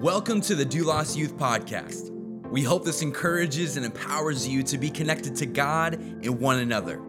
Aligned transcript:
Welcome 0.00 0.40
to 0.42 0.54
the 0.54 0.64
Doulos 0.64 1.16
Youth 1.16 1.36
Podcast. 1.36 2.10
We 2.50 2.62
hope 2.62 2.84
this 2.84 3.02
encourages 3.02 3.76
and 3.76 3.84
empowers 3.84 4.46
you 4.46 4.62
to 4.62 4.78
be 4.78 4.90
connected 4.90 5.34
to 5.34 5.46
God 5.46 5.94
and 5.94 6.38
one 6.38 6.60
another. 6.60 7.02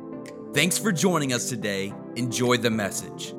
Thanks 0.55 0.79
for 0.79 0.91
joining 0.91 1.31
us 1.31 1.49
today. 1.49 1.93
Enjoy 2.15 2.57
the 2.57 2.71
message. 2.71 3.35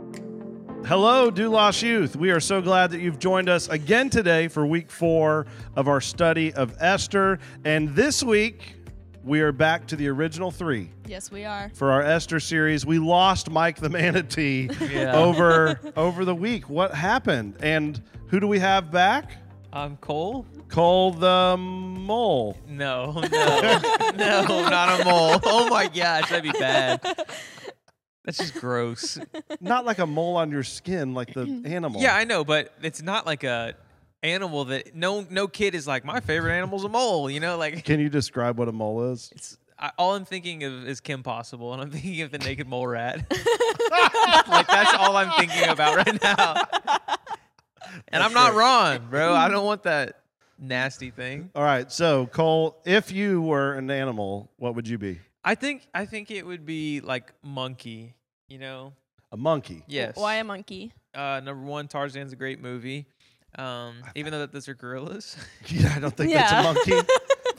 Hello, 0.87 1.33
Doulos 1.33 1.83
Youth. 1.83 2.15
We 2.15 2.31
are 2.31 2.39
so 2.39 2.63
glad 2.63 2.93
that 2.93 3.01
you've 3.01 3.19
joined 3.19 3.49
us 3.49 3.69
again 3.69 4.09
today 4.09 4.47
for 4.47 4.65
week 4.65 4.89
four 4.89 5.47
of 5.75 5.89
our 5.89 6.01
study 6.01 6.55
of 6.55 6.77
Esther. 6.79 7.41
And 7.65 7.89
this 7.97 8.23
week, 8.23 8.77
we 9.25 9.41
are 9.41 9.53
back 9.53 9.87
to 9.89 9.97
the 9.97 10.09
original 10.09 10.51
three 10.51 10.91
Yes, 11.07 11.31
we 11.31 11.45
are. 11.45 11.71
for 11.75 11.93
our 11.93 12.03
Esther 12.03 12.41
series. 12.41 12.87
We 12.87 12.99
lost 12.99 13.51
Mike 13.51 13.77
the 13.79 13.89
Manatee 13.91 14.71
Yeah. 14.81 15.15
over 15.17 15.79
over 15.97 16.25
the 16.25 16.35
week. 16.35 16.69
What 16.71 16.95
happened? 16.95 17.57
And 17.63 18.01
who 18.29 18.41
do 18.41 18.47
we 18.47 18.59
have 18.59 18.91
back? 18.91 19.33
I'm 19.73 19.97
Cole. 19.99 20.47
Cole 20.69 21.13
the 21.13 21.57
Mole. 21.59 22.57
No, 22.67 23.13
no, 23.13 23.21
no, 24.17 24.43
not 24.69 25.01
a 25.01 25.05
mole. 25.05 25.41
Oh 25.45 25.69
my 25.69 25.87
gosh, 25.89 26.29
that'd 26.31 26.43
be 26.43 26.51
bad. 26.59 27.01
That's 28.25 28.39
just 28.39 28.55
gross. 28.55 29.19
Not 29.61 29.85
like 29.85 29.99
a 29.99 30.07
mole 30.07 30.37
on 30.37 30.51
your 30.51 30.63
skin, 30.65 31.15
like 31.15 31.33
the 31.35 31.63
animal. 31.67 32.01
Yeah, 32.03 32.15
I 32.17 32.25
know, 32.25 32.45
but 32.45 32.73
it's 32.83 33.03
not 33.03 33.27
like 33.27 33.45
a 33.45 33.75
animal 34.23 34.67
that 34.67 34.95
no 34.95 35.27
no 35.31 35.49
kid 35.49 35.75
is 35.75 35.87
like 35.87 36.05
my 36.05 36.21
favorite 36.21 36.53
animal's 36.53 36.85
a 36.85 36.89
mole. 36.89 37.31
You 37.31 37.41
know, 37.41 37.57
like 37.57 37.85
Can 37.85 38.01
you 38.01 38.09
describe 38.09 38.59
what 38.59 38.69
a 38.69 38.73
mole 38.73 39.13
is? 39.13 39.31
it's 39.37 39.59
I, 39.79 39.93
all 39.97 40.15
I'm 40.15 40.27
thinking 40.27 40.63
of 40.65 40.87
is 40.87 41.01
Kim 41.01 41.23
Possible, 41.23 41.73
and 41.73 41.83
I'm 41.83 41.91
thinking 41.93 42.21
of 42.23 42.31
the 42.31 42.39
naked 42.39 42.69
mole 42.69 42.87
rat. 42.87 43.17
like 44.49 44.67
that's 44.67 44.95
all 44.95 45.17
I'm 45.17 45.31
thinking 45.39 45.69
about 45.69 45.97
right 45.97 46.23
now. 46.23 46.55
And 48.09 48.23
I'm 48.23 48.35
not 48.35 48.55
wrong, 48.55 49.07
bro. 49.11 49.35
I 49.35 49.49
don't 49.49 49.65
want 49.65 49.85
that 49.85 50.21
nasty 50.59 51.11
thing. 51.11 51.51
All 51.55 51.63
right. 51.63 51.91
So, 51.91 52.27
Cole, 52.27 52.81
if 52.85 53.11
you 53.11 53.41
were 53.43 53.75
an 53.75 53.91
animal, 53.91 54.51
what 54.59 54.75
would 54.75 54.87
you 54.87 54.99
be? 54.99 55.19
I 55.45 55.55
think 55.55 55.87
I 55.95 56.05
think 56.05 56.31
it 56.31 56.47
would 56.47 56.67
be 56.67 57.01
like 57.01 57.33
monkey. 57.43 58.15
You 58.49 58.59
know. 58.59 58.93
A 59.33 59.37
monkey. 59.37 59.85
Yes. 59.87 60.17
Why 60.17 60.37
a 60.37 60.45
monkey? 60.45 60.93
Uh, 61.15 61.41
number 61.43 61.65
one, 61.65 61.87
Tarzan's 61.87 62.33
a 62.33 62.37
great 62.37 62.61
movie. 62.61 63.07
Um, 63.59 63.95
even 64.15 64.33
though 64.33 64.39
that 64.41 64.53
those 64.53 64.69
are 64.69 64.75
gorillas. 64.75 65.37
Yeah, 65.69 65.93
I 65.95 65.99
don't 66.01 66.17
think 66.17 66.31
Yeah. 66.33 66.63
that's 66.63 66.87
a 66.87 66.91
monkey. 66.93 67.09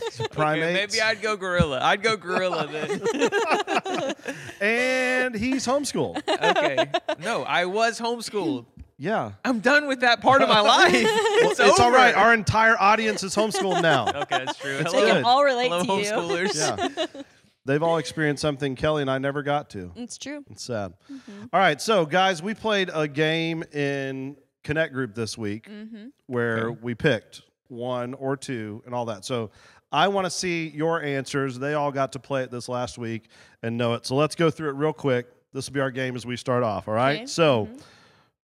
It's 0.03 0.19
a 0.19 0.23
Okay, 0.25 0.33
primate. 0.35 0.73
maybe 0.73 1.01
I'd 1.01 1.21
go 1.21 1.35
gorilla. 1.37 1.79
I'd 1.81 2.01
go 2.01 2.17
gorilla 2.17 2.67
then. 2.67 3.01
and 4.61 5.35
he's 5.35 5.65
homeschooled. 5.65 6.17
okay. 6.27 6.89
No, 7.19 7.43
I 7.43 7.65
was 7.65 7.99
homeschooled. 7.99 8.65
Yeah. 8.97 9.31
I'm 9.43 9.59
done 9.61 9.87
with 9.87 10.01
that 10.01 10.21
part 10.21 10.41
of 10.41 10.49
my 10.49 10.59
life. 10.61 10.93
Well, 10.93 11.51
It's, 11.51 11.59
it's 11.59 11.79
all 11.79 11.87
over. 11.87 11.95
right. 11.95 12.13
Our 12.15 12.33
entire 12.33 12.77
audience 12.79 13.23
is 13.23 13.35
homeschooled 13.35 13.81
now. 13.81 14.07
okay, 14.09 14.45
that's 14.45 14.57
true. 14.59 14.77
It's 14.77 14.91
Hello, 14.91 15.01
They 15.05 15.11
good. 15.11 15.15
can 15.17 15.25
all 15.25 15.43
relate 15.43 15.69
hello 15.71 15.83
to 15.83 16.03
you. 16.03 16.11
homeschoolers. 16.11 16.55
Yeah. 16.55 17.21
They've 17.65 17.81
all 17.83 17.97
experienced 17.97 18.41
something 18.41 18.75
Kelly 18.75 19.01
and 19.01 19.09
I 19.11 19.17
never 19.19 19.43
got 19.43 19.69
to. 19.71 19.91
It's 19.95 20.17
true. 20.17 20.43
It's 20.49 20.63
sad. 20.63 20.93
Mm-hmm. 21.11 21.45
All 21.53 21.59
right. 21.59 21.79
So, 21.81 22.05
guys, 22.05 22.41
we 22.43 22.53
played 22.53 22.89
a 22.93 23.07
game 23.07 23.63
in 23.71 24.35
Connect 24.63 24.93
Group 24.93 25.15
this 25.15 25.37
week 25.37 25.67
Mm-hmm. 25.69 26.07
where 26.27 26.67
Okay. 26.69 26.79
we 26.81 26.95
picked 26.95 27.41
one 27.67 28.13
or 28.15 28.35
two 28.37 28.81
and 28.85 28.93
all 28.93 29.05
that. 29.05 29.25
So, 29.25 29.51
I 29.93 30.07
want 30.07 30.25
to 30.25 30.31
see 30.31 30.69
your 30.69 31.01
answers. 31.03 31.59
They 31.59 31.73
all 31.73 31.91
got 31.91 32.13
to 32.13 32.19
play 32.19 32.43
it 32.43 32.51
this 32.51 32.69
last 32.69 32.97
week 32.97 33.25
and 33.63 33.77
know 33.77 33.93
it. 33.95 34.05
So, 34.05 34.15
let's 34.15 34.35
go 34.35 34.49
through 34.49 34.69
it 34.69 34.75
real 34.75 34.93
quick. 34.93 35.27
This 35.53 35.67
will 35.67 35.73
be 35.73 35.79
our 35.81 35.91
game 35.91 36.15
as 36.15 36.25
we 36.25 36.37
start 36.37 36.63
off. 36.63 36.87
All 36.87 36.93
right. 36.93 37.17
Okay. 37.17 37.25
So, 37.25 37.67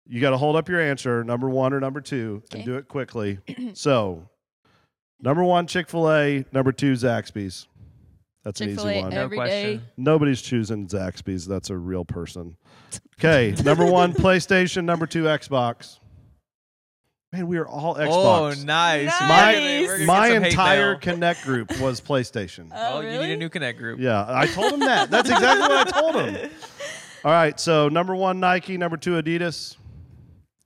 you 0.07 0.19
got 0.21 0.31
to 0.31 0.37
hold 0.37 0.55
up 0.55 0.67
your 0.69 0.79
answer, 0.81 1.23
number 1.23 1.49
one 1.49 1.73
or 1.73 1.79
number 1.79 2.01
two, 2.01 2.43
and 2.51 2.63
do 2.65 2.75
it 2.75 2.87
quickly. 2.87 3.39
so, 3.73 4.27
number 5.21 5.43
one, 5.43 5.65
Chick 5.67 5.89
fil 5.89 6.11
A. 6.11 6.45
Number 6.51 6.71
two, 6.71 6.93
Zaxby's. 6.93 7.67
That's 8.43 8.59
an 8.59 8.69
easy 8.69 8.77
Chick-fil-A 8.77 9.01
one. 9.03 9.09
No 9.11 9.21
Every 9.21 9.37
day. 9.37 9.41
question. 9.43 9.81
Nobody's 9.97 10.41
choosing 10.41 10.87
Zaxby's. 10.87 11.45
That's 11.47 11.69
a 11.69 11.77
real 11.77 12.05
person. 12.05 12.57
Okay, 13.19 13.53
number 13.63 13.85
one, 13.85 14.13
PlayStation. 14.15 14.83
Number 14.83 15.05
two, 15.05 15.25
Xbox. 15.25 15.99
Man, 17.33 17.47
we 17.47 17.57
are 17.57 17.67
all 17.67 17.95
Oh, 17.97 18.01
Xbox. 18.01 18.65
nice. 18.65 19.05
Nice. 19.07 19.21
My 19.21 19.53
gonna- 19.53 19.63
we're 19.63 19.87
gonna 19.87 19.97
get 19.99 20.07
my 20.07 20.27
entire. 20.47 20.95
Connect 20.95 21.43
group 21.43 21.79
was 21.79 22.01
PlayStation. 22.09 22.67
Oh, 22.73 22.97
Oh, 22.97 22.99
you 22.99 23.07
really? 23.07 23.27
need 23.27 23.33
a 23.33 23.37
new 23.37 23.47
Connect 23.47 23.77
group. 23.79 23.99
yeah, 24.01 24.25
I 24.27 24.47
told 24.47 24.73
him 24.73 24.79
that. 24.81 25.09
That's 25.09 25.29
exactly 25.29 25.61
what 25.61 25.87
I 25.87 25.99
told 25.99 26.15
him. 26.15 26.49
All 27.23 27.31
right, 27.31 27.57
so 27.57 27.87
number 27.87 28.15
one, 28.15 28.41
Nike. 28.41 28.77
Number 28.77 28.97
two, 28.97 29.11
Adidas. 29.11 29.77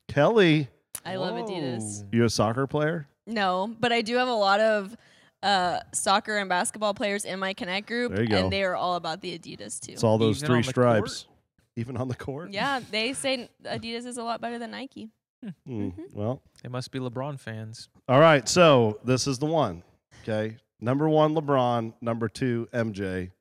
Kelly, 0.08 0.70
I 1.06 1.18
love 1.18 1.36
Whoa. 1.36 1.44
Adidas. 1.46 2.04
you 2.12 2.24
a 2.26 2.30
soccer 2.32 2.66
player? 2.66 3.08
No, 3.28 3.76
but 3.80 3.92
I 3.92 4.02
do 4.02 4.16
have 4.16 4.28
a 4.28 4.34
lot 4.34 4.60
of 4.60 4.98
uh, 5.44 5.82
soccer 5.94 6.38
and 6.38 6.50
basketball 6.50 6.96
players 6.96 7.26
in 7.26 7.38
my 7.38 7.54
Connect 7.54 7.86
group, 7.86 8.12
There 8.14 8.24
you 8.24 8.30
go. 8.30 8.38
and 8.46 8.52
they 8.52 8.64
are 8.64 8.76
all 8.76 8.96
about 8.96 9.22
the 9.22 9.38
Adidas 9.38 9.80
too. 9.80 9.92
It's 9.92 10.04
all 10.04 10.18
those 10.18 10.38
Even 10.38 10.48
three 10.48 10.56
on 10.58 10.62
the 10.64 10.70
stripes. 10.70 11.26
Even 11.76 11.98
on 11.98 12.08
the 12.08 12.16
court? 12.16 12.52
yeah, 12.54 12.80
they 12.90 13.14
say 13.14 13.50
Adidas 13.66 14.08
is 14.08 14.18
a 14.18 14.24
lot 14.24 14.42
better 14.42 14.58
than 14.58 14.72
Nike. 14.72 15.10
Hmm, 15.66 15.90
well, 16.14 16.42
They 16.64 16.70
must 16.70 16.92
be 16.92 17.00
LeBron 17.00 17.40
fans. 17.40 17.90
All 18.08 18.20
right, 18.20 18.48
so 18.50 19.00
this 19.04 19.28
is 19.28 19.38
the 19.40 19.46
one. 19.46 19.84
Okay. 20.24 20.58
Number 20.82 21.08
one, 21.08 21.36
LeBron. 21.36 21.94
Number 22.02 22.28
two, 22.30 22.68
MJ. 22.74 23.32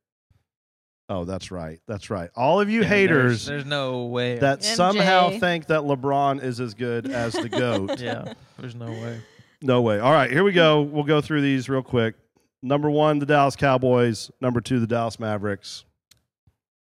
Oh, 1.08 1.24
that's 1.24 1.50
right. 1.50 1.80
That's 1.86 2.08
right. 2.10 2.30
All 2.36 2.60
of 2.60 2.70
you 2.70 2.82
Yeah, 2.82 2.88
haters 2.88 3.46
There's, 3.46 3.46
there's 3.46 3.64
no 3.66 4.04
way. 4.06 4.38
that 4.38 4.60
MJ. 4.60 4.74
somehow 4.74 5.30
think 5.38 5.66
that 5.66 5.82
LeBron 5.82 6.42
is 6.42 6.60
as 6.60 6.74
good 6.74 7.10
as 7.10 7.32
the 7.34 7.48
GOAT. 7.50 8.00
yeah. 8.00 8.32
There's 8.58 8.74
no 8.74 8.86
way. 8.86 9.20
No 9.62 9.82
way. 9.82 9.98
All 9.98 10.12
right, 10.12 10.30
here 10.30 10.44
we 10.44 10.52
go. 10.52 10.82
We'll 10.82 11.04
go 11.04 11.20
through 11.20 11.40
these 11.42 11.68
real 11.68 11.82
quick. 11.82 12.14
Number 12.62 12.90
one, 12.90 13.18
the 13.18 13.26
Dallas 13.26 13.56
Cowboys. 13.56 14.30
Number 14.40 14.60
two, 14.62 14.80
the 14.80 14.86
Dallas 14.86 15.18
Mavericks. 15.20 15.84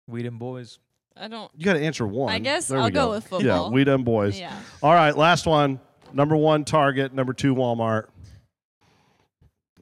We 0.07 0.23
them 0.23 0.39
boys. 0.39 0.79
I 1.19 1.29
don't. 1.29 1.51
You 1.57 1.65
got 1.65 1.75
to 1.75 1.81
answer 1.81 2.07
one. 2.07 2.33
I 2.33 2.39
guess 2.39 2.69
There 2.69 2.79
I'll 2.79 2.91
go 2.91 3.11
with 3.11 3.25
football. 3.27 3.43
Yeah, 3.43 3.69
we 3.71 3.85
done 3.85 4.03
boys. 4.05 4.39
Yeah. 4.39 4.55
All 4.83 4.93
right, 4.93 5.17
last 5.17 5.47
one. 5.47 5.81
Number 6.13 6.37
one, 6.37 6.65
Target. 6.65 7.13
Number 7.15 7.33
two, 7.33 7.55
Walmart. 7.55 8.07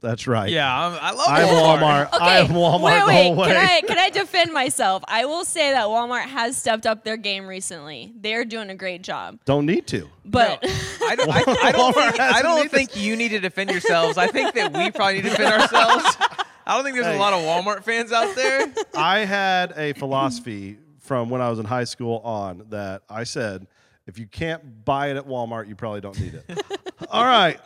That's 0.00 0.26
right. 0.26 0.50
Yeah, 0.50 0.68
I'm, 0.70 0.98
I 1.00 1.10
love 1.12 1.26
I'm 1.28 1.46
Walmart. 1.48 2.06
Okay. 2.14 2.18
I 2.24 2.38
am 2.40 2.48
Walmart 2.48 2.82
wait, 2.82 3.00
the 3.00 3.06
wait. 3.06 3.22
whole 3.24 3.36
way. 3.36 3.46
Can 3.48 3.56
I 3.56 3.80
can 3.86 3.98
I 3.98 4.10
defend 4.10 4.52
myself? 4.52 5.02
I 5.08 5.24
will 5.24 5.46
say 5.46 5.70
that 5.72 5.86
Walmart 5.86 6.24
has 6.26 6.58
stepped 6.58 6.84
up 6.86 7.04
their 7.04 7.16
game 7.16 7.46
recently. 7.46 8.12
They're 8.20 8.44
doing 8.44 8.68
a 8.68 8.74
great 8.74 9.00
job. 9.02 9.38
Don't 9.46 9.64
need 9.64 9.86
to. 9.88 10.10
But 10.26 10.58
I 11.02 11.16
don't, 11.16 11.30
I, 11.30 11.42
I 11.68 11.72
don't, 11.72 11.94
think, 11.94 12.20
I 12.20 12.42
don't 12.42 12.56
needed- 12.56 12.70
think 12.70 12.96
you 12.96 13.16
need 13.16 13.30
to 13.30 13.40
defend 13.40 13.70
yourselves. 13.70 14.18
I 14.18 14.26
think 14.26 14.54
that 14.54 14.76
we 14.76 14.90
probably 14.90 15.14
need 15.14 15.22
to 15.22 15.30
defend 15.30 15.62
ourselves. 15.62 16.16
I 16.66 16.74
don't 16.76 16.84
think 16.84 16.96
there's 16.96 17.06
Hey. 17.06 17.16
a 17.16 17.20
lot 17.20 17.32
of 17.32 17.40
Walmart 17.40 17.84
fans 17.84 18.12
out 18.12 18.34
there. 18.36 18.72
I 18.94 19.20
had 19.20 19.72
a 19.76 19.94
philosophy 19.94 20.76
from 21.04 21.28
when 21.28 21.42
I 21.42 21.50
was 21.50 21.59
in 21.59 21.66
high 21.66 21.84
school 21.84 22.19
on 22.25 22.65
that 22.70 23.03
I 23.10 23.25
said, 23.25 23.66
if 24.06 24.19
you 24.19 24.26
can't 24.26 24.84
buy 24.87 25.10
it 25.10 25.19
at 25.19 25.26
Walmart, 25.26 25.69
you 25.69 25.76
probably 25.76 26.00
don't 26.00 26.19
need 26.19 26.34
it. 26.34 26.65
All 27.10 27.26
right. 27.26 27.60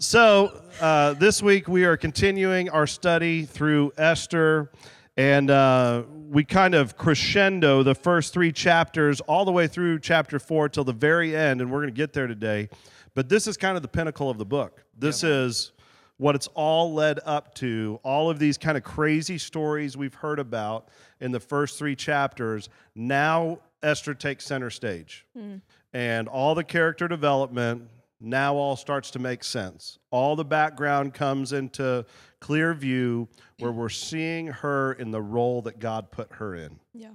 So 0.00 0.60
uh, 0.80 1.14
this 1.14 1.40
week 1.40 1.68
we 1.68 1.84
are 1.84 1.96
continuing 1.96 2.68
our 2.68 2.88
study 2.88 3.44
through 3.44 3.92
Esther, 3.96 4.72
and 5.16 5.50
uh, 5.50 6.02
we 6.28 6.44
kind 6.44 6.74
of 6.74 6.96
crescendo 6.96 7.84
the 7.84 7.94
first 7.94 8.32
three 8.32 8.50
chapters 8.50 9.20
all 9.22 9.44
the 9.44 9.52
way 9.52 9.68
through 9.68 10.00
chapter 10.00 10.38
four 10.38 10.68
till 10.68 10.84
the 10.84 10.92
very 10.92 11.36
end, 11.36 11.60
and 11.60 11.70
we're 11.70 11.80
going 11.80 11.94
to 11.94 11.96
get 11.96 12.12
there 12.12 12.26
today. 12.26 12.68
But 13.14 13.28
this 13.28 13.46
is 13.46 13.56
kind 13.56 13.76
of 13.76 13.82
the 13.82 13.88
pinnacle 13.88 14.30
of 14.30 14.38
the 14.38 14.44
book. 14.44 14.84
This 14.98 15.22
is 15.22 15.72
what 16.20 16.34
it's 16.34 16.48
all 16.48 16.92
led 16.92 17.18
up 17.24 17.54
to, 17.54 17.98
all 18.02 18.28
of 18.28 18.38
these 18.38 18.58
kind 18.58 18.76
of 18.76 18.84
crazy 18.84 19.38
stories 19.38 19.96
we've 19.96 20.12
heard 20.12 20.38
about 20.38 20.88
in 21.18 21.32
the 21.32 21.40
first 21.40 21.78
three 21.78 21.96
chapters. 21.96 22.68
Now 22.94 23.58
Esther 23.82 24.12
takes 24.12 24.44
center 24.44 24.68
stage. 24.68 25.24
Hmm. 25.34 25.56
And 25.94 26.28
all 26.28 26.54
the 26.54 26.62
character 26.62 27.08
development 27.08 27.88
now 28.20 28.54
all 28.54 28.76
starts 28.76 29.10
to 29.12 29.18
make 29.18 29.42
sense. 29.42 29.98
All 30.10 30.36
the 30.36 30.44
background 30.44 31.14
comes 31.14 31.54
into 31.54 32.04
clear 32.38 32.74
view 32.74 33.26
where 33.58 33.72
we're 33.72 33.88
seeing 33.88 34.48
her 34.48 34.92
in 34.92 35.12
the 35.12 35.22
role 35.22 35.62
that 35.62 35.78
God 35.78 36.10
put 36.10 36.30
her 36.34 36.54
in. 36.54 36.78
yeah. 36.92 37.12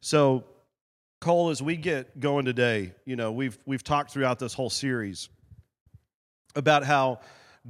So, 0.00 0.44
Cole, 1.20 1.50
as 1.50 1.60
we 1.60 1.76
get 1.76 2.20
going 2.20 2.44
today, 2.44 2.92
you 3.04 3.16
know, 3.16 3.32
we've 3.32 3.58
we've 3.66 3.82
talked 3.82 4.12
throughout 4.12 4.38
this 4.38 4.54
whole 4.54 4.70
series 4.70 5.28
about 6.54 6.84
how 6.84 7.18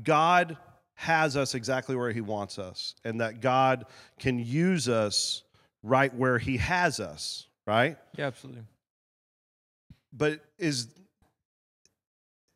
God 0.03 0.56
has 0.95 1.37
us 1.37 1.55
exactly 1.55 1.95
where 1.97 2.11
He 2.11 2.21
wants 2.21 2.59
us, 2.59 2.95
and 3.05 3.21
that 3.21 3.41
God 3.41 3.87
can 4.19 4.39
use 4.39 4.89
us 4.89 5.45
right 5.83 6.12
where 6.15 6.39
He 6.39 6.56
has 6.56 7.00
us, 7.00 7.47
right? 7.67 7.97
Yeah, 8.17 8.27
absolutely. 8.27 8.62
But 10.12 10.41
is 10.59 10.89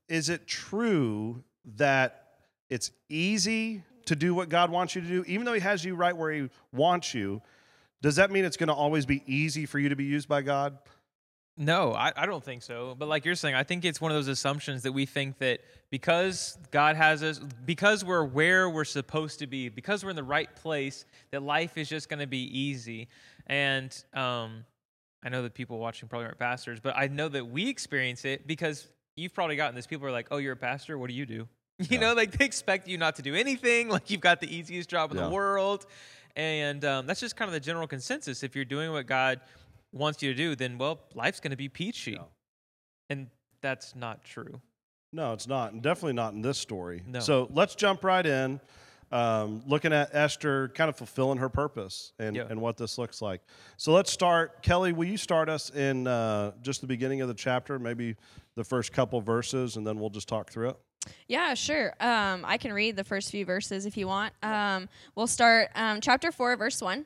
is 0.08 0.28
it 0.28 0.46
true 0.46 1.42
that 1.76 2.24
it's 2.68 2.90
easy 3.08 3.82
to 4.06 4.16
do 4.16 4.34
what 4.34 4.48
God 4.48 4.70
wants 4.70 4.94
you 4.94 5.00
to 5.00 5.06
do, 5.06 5.24
even 5.26 5.44
though 5.44 5.52
He 5.52 5.60
has 5.60 5.84
you 5.84 5.94
right 5.94 6.16
where 6.16 6.32
He 6.32 6.50
wants 6.72 7.14
you? 7.14 7.40
Does 8.02 8.16
that 8.16 8.30
mean 8.30 8.44
it's 8.44 8.56
going 8.56 8.68
to 8.68 8.74
always 8.74 9.06
be 9.06 9.22
easy 9.26 9.64
for 9.64 9.78
you 9.78 9.88
to 9.88 9.96
be 9.96 10.04
used 10.04 10.28
by 10.28 10.42
God? 10.42 10.78
No, 11.62 11.92
I, 11.92 12.12
I 12.16 12.26
don't 12.26 12.42
think 12.42 12.62
so. 12.62 12.96
But 12.98 13.06
like 13.06 13.24
you're 13.24 13.36
saying, 13.36 13.54
I 13.54 13.62
think 13.62 13.84
it's 13.84 14.00
one 14.00 14.10
of 14.10 14.16
those 14.16 14.26
assumptions 14.26 14.82
that 14.82 14.90
we 14.92 15.06
think 15.06 15.38
that 15.38 15.60
because 15.90 16.58
God 16.72 16.96
has 16.96 17.22
us, 17.22 17.38
because 17.38 18.04
we're 18.04 18.24
where 18.24 18.68
we're 18.68 18.84
supposed 18.84 19.38
to 19.38 19.46
be, 19.46 19.68
because 19.68 20.02
we're 20.02 20.10
in 20.10 20.16
the 20.16 20.24
right 20.24 20.54
place, 20.56 21.04
that 21.30 21.40
life 21.42 21.78
is 21.78 21.88
just 21.88 22.08
going 22.08 22.18
to 22.18 22.26
be 22.26 22.58
easy. 22.58 23.06
And 23.46 23.96
um, 24.12 24.64
I 25.22 25.28
know 25.28 25.42
that 25.44 25.54
people 25.54 25.78
watching 25.78 26.08
probably 26.08 26.26
aren't 26.26 26.38
pastors, 26.38 26.80
but 26.80 26.96
I 26.96 27.06
know 27.06 27.28
that 27.28 27.46
we 27.46 27.68
experience 27.68 28.24
it 28.24 28.44
because 28.46 28.88
you've 29.16 29.32
probably 29.32 29.54
gotten 29.54 29.76
this. 29.76 29.86
People 29.86 30.06
are 30.08 30.12
like, 30.12 30.28
"Oh, 30.32 30.38
you're 30.38 30.54
a 30.54 30.56
pastor. 30.56 30.98
What 30.98 31.10
do 31.10 31.14
you 31.14 31.26
do?" 31.26 31.48
You 31.78 31.86
Yeah. 31.90 31.98
know, 32.00 32.14
like 32.14 32.32
they 32.32 32.44
expect 32.44 32.88
you 32.88 32.98
not 32.98 33.16
to 33.16 33.22
do 33.22 33.34
anything. 33.36 33.88
Like 33.96 34.10
you've 34.10 34.20
got 34.20 34.40
the 34.40 34.52
easiest 34.52 34.88
job 34.90 35.12
in 35.12 35.16
Yeah. 35.16 35.24
the 35.26 35.30
world, 35.30 35.86
and 36.34 36.84
um, 36.84 37.06
that's 37.06 37.20
just 37.20 37.36
kind 37.36 37.48
of 37.48 37.52
the 37.52 37.60
general 37.60 37.86
consensus. 37.86 38.42
If 38.42 38.56
you're 38.56 38.64
doing 38.64 38.90
what 38.90 39.06
God 39.06 39.40
wants 39.92 40.22
you 40.22 40.30
to 40.30 40.36
do, 40.36 40.54
then 40.56 40.78
well, 40.78 41.00
life's 41.14 41.40
going 41.40 41.50
to 41.50 41.56
be 41.56 41.68
peachy, 41.68 42.12
Yeah. 42.12 42.24
and 43.10 43.28
that's 43.60 43.94
not 43.94 44.24
true. 44.24 44.60
No, 45.12 45.32
it's 45.34 45.46
not, 45.46 45.72
and 45.72 45.82
definitely 45.82 46.14
not 46.14 46.32
in 46.32 46.40
this 46.42 46.58
story. 46.58 47.02
No. 47.06 47.20
So 47.20 47.48
let's 47.52 47.74
jump 47.74 48.02
right 48.02 48.24
in, 48.24 48.60
um, 49.10 49.62
looking 49.66 49.92
at 49.92 50.14
Esther 50.14 50.68
kind 50.74 50.88
of 50.88 50.96
fulfilling 50.96 51.36
her 51.38 51.50
purpose 51.50 52.12
and, 52.18 52.34
Yeah. 52.34 52.46
and 52.48 52.60
what 52.60 52.78
this 52.78 52.96
looks 52.96 53.20
like. 53.20 53.42
So 53.76 53.92
let's 53.92 54.10
start. 54.10 54.62
Kelly, 54.62 54.92
will 54.94 55.04
you 55.06 55.18
start 55.18 55.50
us 55.50 55.68
in 55.68 56.06
uh, 56.06 56.52
just 56.62 56.80
the 56.80 56.86
beginning 56.86 57.20
of 57.20 57.28
the 57.28 57.34
chapter, 57.34 57.78
maybe 57.78 58.16
the 58.54 58.64
first 58.64 58.92
couple 58.92 59.20
verses, 59.20 59.76
and 59.76 59.86
then 59.86 59.98
we'll 60.00 60.08
just 60.10 60.28
talk 60.28 60.50
through 60.50 60.70
it? 60.70 60.76
Yeah, 61.26 61.52
sure. 61.54 61.94
Um, 62.00 62.44
I 62.46 62.56
can 62.58 62.72
read 62.72 62.94
the 62.96 63.02
first 63.04 63.30
few 63.30 63.44
verses 63.44 63.86
if 63.86 63.96
you 63.96 64.06
want. 64.06 64.32
Um, 64.42 64.88
we'll 65.16 65.26
start 65.26 65.70
um, 65.74 66.00
chapter 66.00 66.30
4, 66.32 66.56
verse 66.56 66.80
1. 66.80 67.04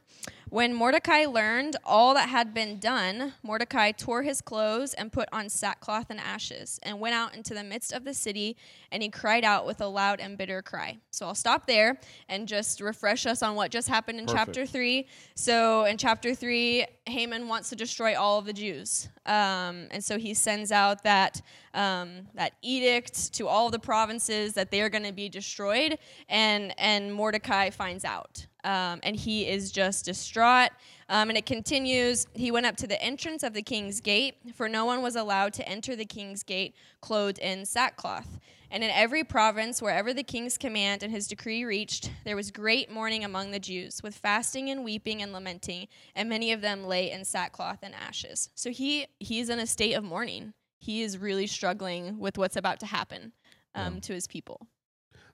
When 0.56 0.72
Mordecai 0.72 1.26
learned 1.26 1.76
all 1.84 2.14
that 2.14 2.30
had 2.30 2.54
been 2.54 2.78
done, 2.78 3.34
Mordecai 3.42 3.92
tore 3.92 4.22
his 4.22 4.40
clothes 4.40 4.94
and 4.94 5.12
put 5.12 5.28
on 5.30 5.50
sackcloth 5.50 6.06
and 6.08 6.18
ashes, 6.18 6.80
and 6.82 6.98
went 6.98 7.14
out 7.14 7.36
into 7.36 7.52
the 7.52 7.62
midst 7.62 7.92
of 7.92 8.04
the 8.04 8.14
city, 8.14 8.56
and 8.90 9.02
he 9.02 9.10
cried 9.10 9.44
out 9.44 9.66
with 9.66 9.82
a 9.82 9.86
loud 9.86 10.18
and 10.18 10.38
bitter 10.38 10.62
cry. 10.62 10.96
So 11.10 11.26
I'll 11.26 11.34
stop 11.34 11.66
there 11.66 12.00
and 12.30 12.48
just 12.48 12.80
refresh 12.80 13.26
us 13.26 13.42
on 13.42 13.54
what 13.54 13.70
just 13.70 13.86
happened 13.86 14.18
in 14.18 14.24
Perfect. 14.24 14.46
chapter 14.46 14.64
3. 14.64 15.06
So 15.34 15.84
in 15.84 15.98
chapter 15.98 16.34
3, 16.34 16.86
Haman 17.04 17.48
wants 17.48 17.68
to 17.68 17.76
destroy 17.76 18.18
all 18.18 18.38
of 18.38 18.46
the 18.46 18.54
Jews. 18.54 19.10
Um, 19.26 19.88
and 19.90 20.02
so 20.02 20.16
he 20.16 20.32
sends 20.32 20.72
out 20.72 21.02
that, 21.02 21.42
um, 21.74 22.28
that 22.32 22.54
edict 22.62 23.34
to 23.34 23.46
all 23.46 23.68
the 23.68 23.78
provinces 23.78 24.54
that 24.54 24.70
they 24.70 24.80
are 24.80 24.88
going 24.88 25.04
to 25.04 25.12
be 25.12 25.28
destroyed. 25.28 25.98
And, 26.30 26.72
and 26.78 27.12
Mordecai 27.12 27.68
finds 27.68 28.06
out. 28.06 28.46
Um, 28.64 29.00
and 29.02 29.14
he 29.14 29.46
is 29.46 29.70
just 29.70 30.04
distraught. 30.04 30.70
Um, 31.08 31.28
and 31.28 31.38
it 31.38 31.46
continues 31.46 32.26
He 32.34 32.50
went 32.50 32.66
up 32.66 32.76
to 32.78 32.86
the 32.86 33.00
entrance 33.00 33.42
of 33.42 33.54
the 33.54 33.62
king's 33.62 34.00
gate, 34.00 34.36
for 34.54 34.68
no 34.68 34.84
one 34.84 35.02
was 35.02 35.14
allowed 35.14 35.52
to 35.54 35.68
enter 35.68 35.94
the 35.94 36.04
king's 36.04 36.42
gate 36.42 36.74
clothed 37.00 37.38
in 37.38 37.64
sackcloth. 37.64 38.40
And 38.70 38.82
in 38.82 38.90
every 38.90 39.22
province, 39.22 39.80
wherever 39.80 40.12
the 40.12 40.24
king's 40.24 40.58
command 40.58 41.04
and 41.04 41.12
his 41.12 41.28
decree 41.28 41.64
reached, 41.64 42.10
there 42.24 42.34
was 42.34 42.50
great 42.50 42.90
mourning 42.90 43.24
among 43.24 43.52
the 43.52 43.60
Jews, 43.60 44.02
with 44.02 44.16
fasting 44.16 44.70
and 44.70 44.84
weeping 44.84 45.22
and 45.22 45.32
lamenting, 45.32 45.86
and 46.16 46.28
many 46.28 46.50
of 46.50 46.60
them 46.60 46.84
lay 46.84 47.10
in 47.10 47.24
sackcloth 47.24 47.78
and 47.82 47.94
ashes. 47.94 48.50
So 48.54 48.70
he 48.70 49.06
he's 49.20 49.48
in 49.48 49.60
a 49.60 49.66
state 49.66 49.94
of 49.94 50.02
mourning. 50.02 50.52
He 50.78 51.02
is 51.02 51.18
really 51.18 51.46
struggling 51.46 52.18
with 52.18 52.36
what's 52.36 52.56
about 52.56 52.80
to 52.80 52.86
happen 52.86 53.32
um, 53.74 54.00
to 54.02 54.12
his 54.12 54.26
people. 54.26 54.66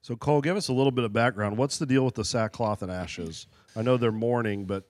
So, 0.03 0.17
Cole, 0.17 0.41
give 0.41 0.57
us 0.57 0.69
a 0.69 0.73
little 0.73 0.91
bit 0.91 1.05
of 1.05 1.13
background. 1.13 1.57
What's 1.57 1.79
the 1.79 1.87
deal 1.87 2.05
with 2.05 2.17
the 2.17 2.25
sackcloth 2.25 2.83
and 2.83 2.91
ashes? 2.91 3.47
I 3.77 3.83
know 3.83 3.97
they're 3.97 4.11
mourning, 4.11 4.65
but 4.65 4.89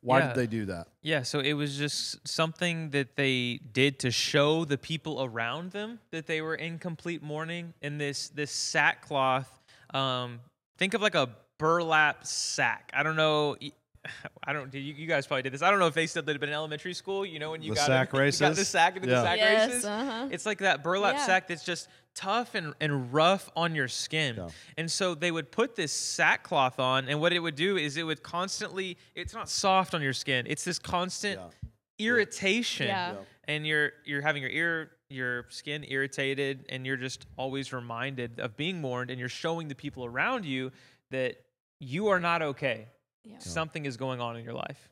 why 0.00 0.20
Yeah. 0.20 0.26
did 0.28 0.36
they 0.36 0.46
do 0.46 0.64
that? 0.66 0.86
Yeah, 1.02 1.22
so 1.22 1.40
it 1.40 1.54
was 1.54 1.76
just 1.76 2.26
something 2.26 2.90
that 2.90 3.16
they 3.16 3.58
did 3.72 3.98
to 4.00 4.10
show 4.12 4.64
the 4.64 4.78
people 4.78 5.22
around 5.24 5.72
them 5.72 5.98
that 6.12 6.26
they 6.26 6.40
were 6.40 6.54
in 6.54 6.78
complete 6.78 7.20
mourning. 7.22 7.74
And 7.82 8.00
this 8.00 8.28
this 8.28 8.52
sackcloth, 8.52 9.48
um, 9.92 10.40
think 10.78 10.94
of 10.94 11.02
like 11.02 11.14
a 11.16 11.30
burlap 11.58 12.24
sack. 12.26 12.90
I 12.94 13.02
don't 13.02 13.16
know. 13.16 13.56
I 14.44 14.52
don't. 14.52 14.72
You, 14.74 14.80
you 14.80 15.06
guys 15.06 15.26
probably 15.26 15.42
did 15.42 15.52
this. 15.54 15.62
I 15.62 15.70
don't 15.70 15.80
know 15.80 15.86
if 15.86 15.94
they 15.94 16.06
still 16.06 16.22
did 16.22 16.36
it, 16.36 16.38
but 16.38 16.48
in 16.50 16.54
elementary 16.54 16.92
school, 16.94 17.24
you 17.24 17.38
know, 17.38 17.50
when 17.52 17.62
you 17.62 17.70
The 17.70 17.76
got 17.76 17.86
sack 17.86 18.12
you 18.12 18.18
got 18.32 18.54
the 18.54 18.64
sack 18.64 18.96
into 18.96 19.08
Yeah. 19.08 19.14
the 19.16 19.22
sack 19.22 19.38
Yes, 19.38 19.68
races. 19.70 19.84
uh-huh. 19.86 20.28
It's 20.30 20.46
like 20.46 20.58
that 20.58 20.82
burlap 20.84 21.14
Yeah. 21.16 21.26
sack 21.26 21.48
that's 21.48 21.64
just 21.64 21.88
tough 22.14 22.54
and, 22.54 22.74
and 22.80 23.12
rough 23.12 23.50
on 23.56 23.74
your 23.74 23.88
skin. 23.88 24.36
Yeah. 24.36 24.48
And 24.76 24.90
so 24.90 25.14
they 25.14 25.30
would 25.32 25.50
put 25.50 25.74
this 25.76 25.92
sackcloth 25.92 26.78
on, 26.78 27.08
and 27.08 27.20
what 27.20 27.32
it 27.32 27.40
would 27.40 27.56
do 27.56 27.76
is 27.76 27.96
it 27.96 28.04
would 28.04 28.22
constantly, 28.22 28.96
it's 29.14 29.34
not 29.34 29.48
soft 29.48 29.94
on 29.94 30.02
your 30.02 30.12
skin, 30.12 30.46
it's 30.48 30.64
this 30.64 30.78
constant 30.78 31.40
Yeah. 31.40 31.68
irritation. 31.98 32.86
Yeah. 32.86 33.12
Yeah. 33.12 33.18
And 33.46 33.66
you're 33.66 33.92
you're 34.06 34.22
having 34.22 34.42
your 34.42 34.50
ear 34.50 34.90
your 35.10 35.44
skin 35.50 35.84
irritated 35.86 36.64
and 36.70 36.86
you're 36.86 36.96
just 36.96 37.26
always 37.36 37.72
reminded 37.72 38.40
of 38.40 38.56
being 38.56 38.80
mourned 38.80 39.10
and 39.10 39.20
you're 39.20 39.28
showing 39.28 39.68
the 39.68 39.74
people 39.74 40.04
around 40.06 40.44
you 40.46 40.72
that 41.10 41.36
you 41.78 42.08
are 42.08 42.18
not 42.20 42.40
okay. 42.40 42.88
Yeah. 43.22 43.38
Something 43.38 43.84
is 43.84 43.96
going 43.98 44.20
on 44.20 44.36
in 44.36 44.44
your 44.44 44.54
life. 44.54 44.88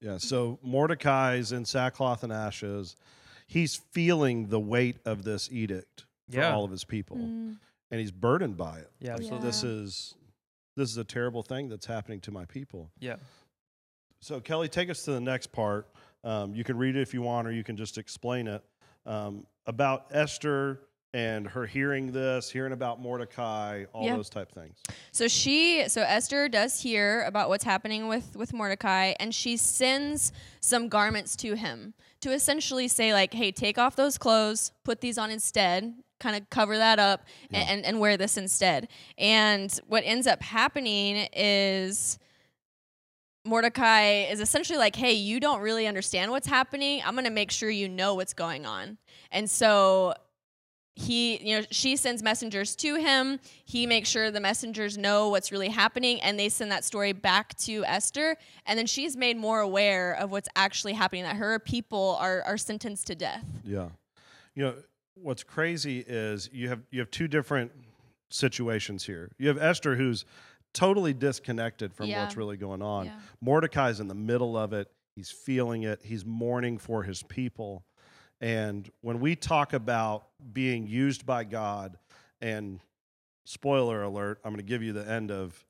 Yeah. 0.00 0.16
So 0.18 0.58
Mordecai's 0.62 1.52
in 1.52 1.64
sackcloth 1.66 2.22
and 2.24 2.32
ashes. 2.32 2.96
He's 3.46 3.76
feeling 3.76 4.48
the 4.48 4.58
weight 4.60 4.96
of 5.04 5.22
this 5.24 5.50
edict 5.52 6.06
for 6.30 6.36
Yeah. 6.40 6.52
all 6.54 6.64
of 6.64 6.70
his 6.70 6.84
people, 6.84 7.16
Mm, 7.18 7.58
and 7.90 8.00
he's 8.00 8.10
burdened 8.12 8.56
by 8.56 8.78
it. 8.78 8.90
Yeah, 9.00 9.12
Like, 9.12 9.20
absolutely. 9.20 9.48
This 9.48 9.64
is 9.64 10.14
this 10.76 10.88
is 10.90 10.96
a 10.96 11.04
terrible 11.04 11.42
thing 11.42 11.68
that's 11.68 11.84
happening 11.84 12.18
to 12.22 12.30
my 12.30 12.46
people. 12.46 12.90
Yeah. 12.98 13.16
So 14.20 14.40
Kelly, 14.40 14.68
take 14.68 14.88
us 14.88 15.04
to 15.04 15.12
the 15.12 15.20
next 15.20 15.52
part. 15.52 15.88
Um, 16.24 16.54
you 16.54 16.64
can 16.64 16.78
read 16.78 16.96
it 16.96 17.02
if 17.02 17.12
you 17.12 17.20
want, 17.22 17.46
or 17.48 17.52
you 17.52 17.64
can 17.64 17.76
just 17.76 17.98
explain 17.98 18.46
it 18.46 18.64
um, 19.04 19.46
about 19.66 20.06
Esther 20.12 20.80
and 21.12 21.46
her 21.48 21.66
hearing 21.66 22.10
this, 22.12 22.48
hearing 22.50 22.72
about 22.72 23.00
Mordecai, 23.00 23.84
all 23.92 24.04
Yeah. 24.06 24.16
those 24.16 24.30
type 24.30 24.50
things. 24.52 24.78
So 25.10 25.28
she, 25.28 25.86
so 25.88 26.00
Esther 26.02 26.48
does 26.48 26.80
hear 26.80 27.22
about 27.24 27.48
what's 27.50 27.64
happening 27.64 28.08
with 28.08 28.34
with 28.36 28.54
Mordecai, 28.54 29.12
and 29.20 29.34
she 29.34 29.56
sends 29.58 30.32
some 30.60 30.88
garments 30.88 31.36
to 31.36 31.54
him 31.54 31.92
to 32.20 32.32
essentially 32.32 32.88
say 32.88 33.12
like, 33.12 33.34
"Hey, 33.34 33.52
take 33.52 33.76
off 33.76 33.94
those 33.96 34.16
clothes, 34.16 34.70
put 34.84 35.00
these 35.02 35.18
on 35.18 35.30
instead." 35.30 35.94
Kind 36.22 36.36
of 36.36 36.48
cover 36.50 36.78
that 36.78 37.00
up 37.00 37.24
Yeah. 37.50 37.64
and, 37.68 37.84
and 37.84 37.98
wear 37.98 38.16
this 38.16 38.36
instead. 38.36 38.86
And 39.18 39.76
what 39.88 40.04
ends 40.06 40.28
up 40.28 40.40
happening 40.40 41.26
is 41.32 42.18
Mordecai 43.44 44.26
is 44.30 44.40
essentially 44.40 44.78
like, 44.78 44.94
hey, 44.94 45.14
you 45.14 45.40
don't 45.40 45.60
really 45.60 45.88
understand 45.88 46.30
what's 46.30 46.46
happening. 46.46 47.02
I'm 47.04 47.14
going 47.14 47.24
to 47.24 47.30
make 47.30 47.50
sure 47.50 47.68
you 47.68 47.88
know 47.88 48.14
what's 48.14 48.34
going 48.34 48.66
on. 48.66 48.98
And 49.32 49.50
so 49.50 50.14
he, 50.94 51.38
you 51.42 51.58
know, 51.58 51.66
she 51.72 51.96
sends 51.96 52.22
messengers 52.22 52.76
to 52.76 52.94
him. 52.96 53.40
He 53.64 53.84
makes 53.86 54.08
sure 54.08 54.30
the 54.30 54.38
messengers 54.40 54.96
know 54.96 55.28
what's 55.30 55.50
really 55.50 55.70
happening 55.70 56.20
and 56.20 56.38
they 56.38 56.48
send 56.50 56.70
that 56.70 56.84
story 56.84 57.12
back 57.12 57.56
to 57.60 57.84
Esther. 57.84 58.36
And 58.66 58.78
then 58.78 58.86
she's 58.86 59.16
made 59.16 59.36
more 59.36 59.58
aware 59.58 60.12
of 60.12 60.30
what's 60.30 60.48
actually 60.54 60.92
happening, 60.92 61.24
that 61.24 61.34
her 61.36 61.58
people 61.58 62.16
are, 62.20 62.42
are 62.42 62.56
sentenced 62.58 63.08
to 63.08 63.16
death. 63.16 63.44
Yeah. 63.64 63.88
You 64.54 64.64
know, 64.64 64.74
what's 65.14 65.42
crazy 65.42 66.00
is 66.00 66.48
you 66.52 66.68
have 66.68 66.80
you 66.90 67.00
have 67.00 67.10
two 67.10 67.28
different 67.28 67.72
situations 68.30 69.04
here. 69.04 69.30
You 69.38 69.48
have 69.48 69.58
Esther 69.58 69.96
who's 69.96 70.24
totally 70.72 71.12
disconnected 71.12 71.92
from 71.92 72.06
Yeah. 72.06 72.22
what's 72.22 72.36
really 72.36 72.56
going 72.56 72.80
on. 72.82 73.06
Yeah. 73.06 73.20
Mordecai's 73.40 74.00
in 74.00 74.08
the 74.08 74.14
middle 74.14 74.56
of 74.56 74.72
it. 74.72 74.90
He's 75.14 75.30
feeling 75.30 75.82
it. 75.82 76.00
He's 76.02 76.24
mourning 76.24 76.78
for 76.78 77.02
his 77.02 77.22
people. 77.24 77.84
And 78.40 78.90
when 79.02 79.20
we 79.20 79.36
talk 79.36 79.72
about 79.74 80.28
being 80.52 80.86
used 80.86 81.26
by 81.26 81.44
God, 81.44 81.98
and 82.40 82.80
spoiler 83.44 84.02
alert, 84.02 84.40
I'm 84.44 84.50
going 84.52 84.64
to 84.64 84.68
give 84.68 84.82
you 84.82 84.92
the 84.92 85.08
end 85.08 85.30
of 85.30 85.64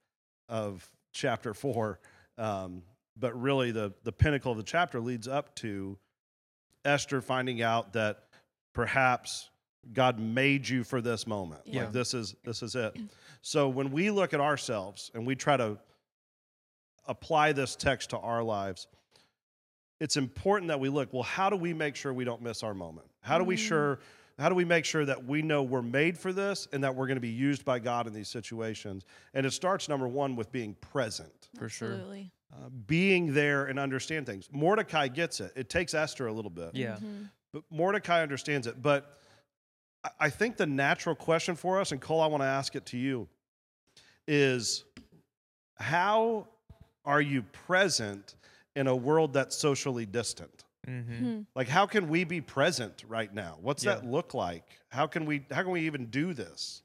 of 0.49 0.89
chapter 1.13 1.53
four. 1.53 1.99
Um, 2.39 2.83
but 3.17 3.39
really, 3.39 3.73
the 3.73 3.93
the 4.05 4.13
pinnacle 4.13 4.53
of 4.53 4.59
the 4.59 4.65
chapter 4.65 5.01
leads 5.01 5.27
up 5.29 5.55
to 5.57 5.99
Esther 6.85 7.21
finding 7.21 7.61
out 7.61 7.93
that 7.93 8.25
perhaps 8.73 9.51
God 9.93 10.19
made 10.19 10.69
you 10.69 10.85
for 10.85 11.01
this 11.01 11.27
moment. 11.27 11.63
Yeah. 11.65 11.83
Like 11.85 11.93
this 11.93 12.15
is 12.15 12.35
this 12.45 12.63
is 12.63 12.75
it. 12.75 12.97
So 13.41 13.69
when 13.69 13.91
we 13.91 14.11
look 14.11 14.33
at 14.35 14.41
ourselves 14.41 15.11
and 15.15 15.27
we 15.27 15.35
try 15.35 15.57
to 15.57 15.79
apply 17.09 17.53
this 17.53 17.75
text 17.77 18.11
to 18.11 18.19
our 18.19 18.43
lives, 18.43 18.87
it's 20.01 20.17
important 20.17 20.69
that 20.69 20.79
we 20.81 20.89
look, 20.89 21.13
well, 21.13 21.23
how 21.23 21.51
do 21.51 21.57
we 21.57 21.73
make 21.75 21.97
sure 21.97 22.13
we 22.13 22.25
don't 22.25 22.43
miss 22.43 22.63
our 22.63 22.75
moment? 22.75 23.07
How 23.21 23.39
do 23.39 23.45
we 23.45 23.57
Mm. 23.57 23.69
sure 23.69 23.99
how 24.39 24.49
do 24.49 24.55
we 24.55 24.65
make 24.65 24.85
sure 24.87 25.05
that 25.05 25.25
we 25.27 25.43
know 25.43 25.63
we're 25.63 25.83
made 25.83 26.17
for 26.19 26.33
this 26.33 26.67
and 26.73 26.83
that 26.83 26.97
we're 26.97 27.07
going 27.07 27.17
to 27.19 27.21
be 27.21 27.29
used 27.29 27.65
by 27.67 27.79
God 27.79 28.07
in 28.07 28.13
these 28.15 28.29
situations? 28.29 29.05
And 29.35 29.45
it 29.45 29.51
starts 29.53 29.89
number 29.91 30.09
1 30.09 30.35
with 30.37 30.51
being 30.51 30.75
present. 30.77 31.49
For 31.59 31.69
sure. 31.69 31.93
Absolutely. 31.93 32.33
Uh, 32.53 32.71
being 32.87 33.35
there 33.35 33.67
and 33.67 33.79
understand 33.79 34.25
things. 34.27 34.49
Mordecai 34.51 35.09
gets 35.09 35.41
it. 35.41 35.53
It 35.55 35.69
takes 35.69 35.93
Esther 35.93 36.27
a 36.29 36.33
little 36.33 36.51
bit. 36.51 36.75
Yeah. 36.75 36.97
Mhm. 36.97 37.31
But 37.53 37.63
Mordecai 37.71 38.23
understands 38.23 38.67
it. 38.67 38.83
But 38.83 39.19
I- 40.05 40.11
I 40.21 40.31
think 40.31 40.57
the 40.57 40.67
natural 40.67 41.15
question 41.15 41.55
for 41.55 41.81
us, 41.81 41.93
and 41.93 42.01
Cole, 42.01 42.21
I 42.21 42.27
want 42.27 42.43
to 42.43 42.47
ask 42.47 42.75
it 42.75 42.87
to 42.87 42.97
you, 42.99 43.29
is 44.27 44.85
how 45.77 46.49
are 47.05 47.21
you 47.21 47.43
present 47.43 48.37
in 48.77 48.87
a 48.87 48.97
world 48.97 49.33
that's 49.33 49.57
socially 49.57 50.07
distant? 50.07 50.65
Mm-hmm. 50.87 51.43
Like, 51.55 51.69
how 51.69 51.87
can 51.87 52.09
we 52.09 52.25
be 52.25 52.41
present 52.41 53.05
right 53.07 53.33
now? 53.33 53.59
What's 53.61 53.85
Yeah. 53.85 53.97
that 53.97 54.07
look 54.07 54.35
like? 54.35 54.65
How 54.91 55.07
can 55.07 55.27
we? 55.27 55.45
How 55.51 55.63
can 55.63 55.71
we 55.71 55.83
even 55.83 56.07
do 56.07 56.35
this? 56.35 56.83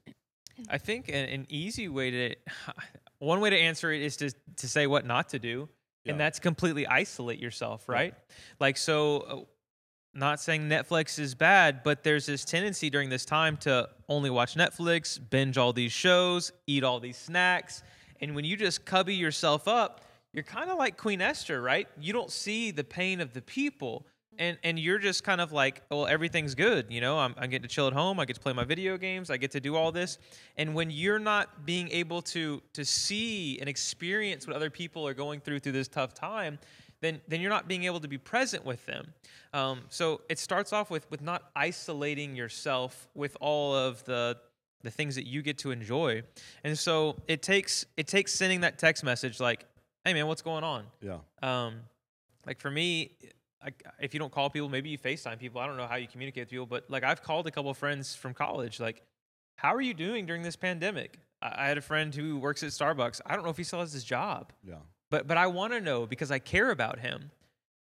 I 0.68 0.78
think 0.78 1.08
an, 1.08 1.14
an 1.14 1.46
easy 1.48 1.88
way 1.88 2.10
to, 2.10 2.36
one 3.18 3.40
way 3.40 3.50
to 3.50 3.56
answer 3.58 3.90
it 3.92 4.02
is 4.02 4.16
to 4.18 4.30
to 4.56 4.68
say 4.68 4.86
what 4.86 5.04
not 5.04 5.28
to 5.30 5.38
do, 5.40 5.68
Yeah. 6.04 6.12
and 6.12 6.20
that's 6.20 6.38
completely 6.38 6.86
isolate 6.86 7.40
yourself, 7.40 7.88
right? 7.88 8.14
Like 8.60 8.76
so. 8.76 9.48
Not 10.14 10.40
saying 10.40 10.68
Netflix 10.68 11.18
is 11.18 11.34
bad, 11.34 11.82
but 11.84 12.02
there's 12.02 12.26
this 12.26 12.44
tendency 12.44 12.90
during 12.90 13.08
this 13.08 13.24
time 13.24 13.56
to 13.58 13.88
only 14.08 14.30
watch 14.30 14.54
Netflix, 14.54 15.18
binge 15.30 15.58
all 15.58 15.72
these 15.72 15.92
shows, 15.92 16.50
eat 16.66 16.82
all 16.82 16.98
these 16.98 17.16
snacks, 17.16 17.82
and 18.20 18.34
when 18.34 18.44
you 18.44 18.56
just 18.56 18.84
cubby 18.84 19.14
yourself 19.14 19.68
up, 19.68 20.04
you're 20.32 20.44
kind 20.44 20.70
of 20.70 20.78
like 20.78 20.96
Queen 20.96 21.20
Esther, 21.20 21.60
right? 21.60 21.88
You 21.98 22.12
don't 22.12 22.30
see 22.30 22.70
the 22.70 22.84
pain 22.84 23.20
of 23.20 23.32
the 23.32 23.42
people. 23.42 24.06
And, 24.40 24.56
and 24.62 24.78
you're 24.78 24.98
just 24.98 25.24
kind 25.24 25.40
of 25.40 25.50
like, 25.50 25.82
well, 25.90 26.06
everything's 26.06 26.54
good. 26.54 26.86
You 26.90 27.00
know, 27.00 27.18
I'm, 27.18 27.34
I 27.38 27.48
get 27.48 27.62
to 27.62 27.68
chill 27.68 27.88
at 27.88 27.92
home. 27.92 28.20
I 28.20 28.24
get 28.24 28.34
to 28.34 28.40
play 28.40 28.52
my 28.52 28.62
video 28.62 28.96
games. 28.96 29.30
I 29.30 29.36
get 29.36 29.50
to 29.52 29.60
do 29.60 29.74
all 29.74 29.90
this. 29.90 30.18
And 30.56 30.76
when 30.76 30.90
you're 30.90 31.18
not 31.18 31.66
being 31.66 31.90
able 31.90 32.22
to, 32.22 32.62
to 32.74 32.84
see 32.84 33.58
and 33.58 33.68
experience 33.68 34.46
what 34.46 34.54
other 34.54 34.70
people 34.70 35.08
are 35.08 35.14
going 35.14 35.40
through 35.40 35.58
through 35.58 35.72
this 35.72 35.88
tough 35.88 36.14
time, 36.14 36.60
then, 37.00 37.20
then 37.28 37.40
you're 37.40 37.50
not 37.50 37.68
being 37.68 37.84
able 37.84 38.00
to 38.00 38.08
be 38.08 38.18
present 38.18 38.64
with 38.64 38.84
them. 38.86 39.12
Um, 39.52 39.82
so 39.88 40.22
it 40.28 40.38
starts 40.38 40.72
off 40.72 40.90
with, 40.90 41.10
with 41.10 41.22
not 41.22 41.50
isolating 41.54 42.34
yourself 42.34 43.08
with 43.14 43.36
all 43.40 43.74
of 43.74 44.04
the, 44.04 44.36
the 44.82 44.90
things 44.90 45.14
that 45.14 45.26
you 45.26 45.42
get 45.42 45.58
to 45.58 45.70
enjoy. 45.70 46.22
And 46.64 46.78
so 46.78 47.16
it 47.28 47.42
takes, 47.42 47.86
it 47.96 48.06
takes 48.06 48.32
sending 48.32 48.60
that 48.62 48.78
text 48.78 49.04
message 49.04 49.40
like, 49.40 49.64
hey, 50.04 50.12
man, 50.14 50.26
what's 50.26 50.42
going 50.42 50.64
on? 50.64 50.84
Yeah. 51.00 51.18
Um, 51.42 51.80
like 52.46 52.60
for 52.60 52.70
me, 52.70 53.12
I, 53.62 53.70
if 54.00 54.14
you 54.14 54.20
don't 54.20 54.32
call 54.32 54.50
people, 54.50 54.68
maybe 54.68 54.88
you 54.90 54.98
FaceTime 54.98 55.38
people. 55.38 55.60
I 55.60 55.66
don't 55.66 55.76
know 55.76 55.86
how 55.86 55.96
you 55.96 56.08
communicate 56.08 56.42
with 56.42 56.50
people, 56.50 56.66
but 56.66 56.88
like 56.88 57.04
I've 57.04 57.22
called 57.22 57.46
a 57.46 57.50
couple 57.50 57.70
of 57.70 57.76
friends 57.76 58.14
from 58.14 58.34
college. 58.34 58.80
Like, 58.80 59.02
how 59.56 59.74
are 59.74 59.80
you 59.80 59.94
doing 59.94 60.26
during 60.26 60.42
this 60.42 60.56
pandemic? 60.56 61.18
I, 61.42 61.64
I 61.64 61.66
had 61.68 61.78
a 61.78 61.82
friend 61.82 62.14
who 62.14 62.38
works 62.38 62.62
at 62.62 62.70
Starbucks. 62.70 63.20
I 63.26 63.34
don't 63.34 63.44
know 63.44 63.50
if 63.50 63.56
he 63.56 63.64
still 63.64 63.80
has 63.80 63.92
his 63.92 64.04
job, 64.04 64.52
Yeah. 64.66 64.76
But 65.10 65.26
but 65.26 65.36
I 65.36 65.46
want 65.46 65.72
to 65.72 65.80
know 65.80 66.06
because 66.06 66.30
I 66.30 66.38
care 66.38 66.70
about 66.70 66.98
him. 67.00 67.30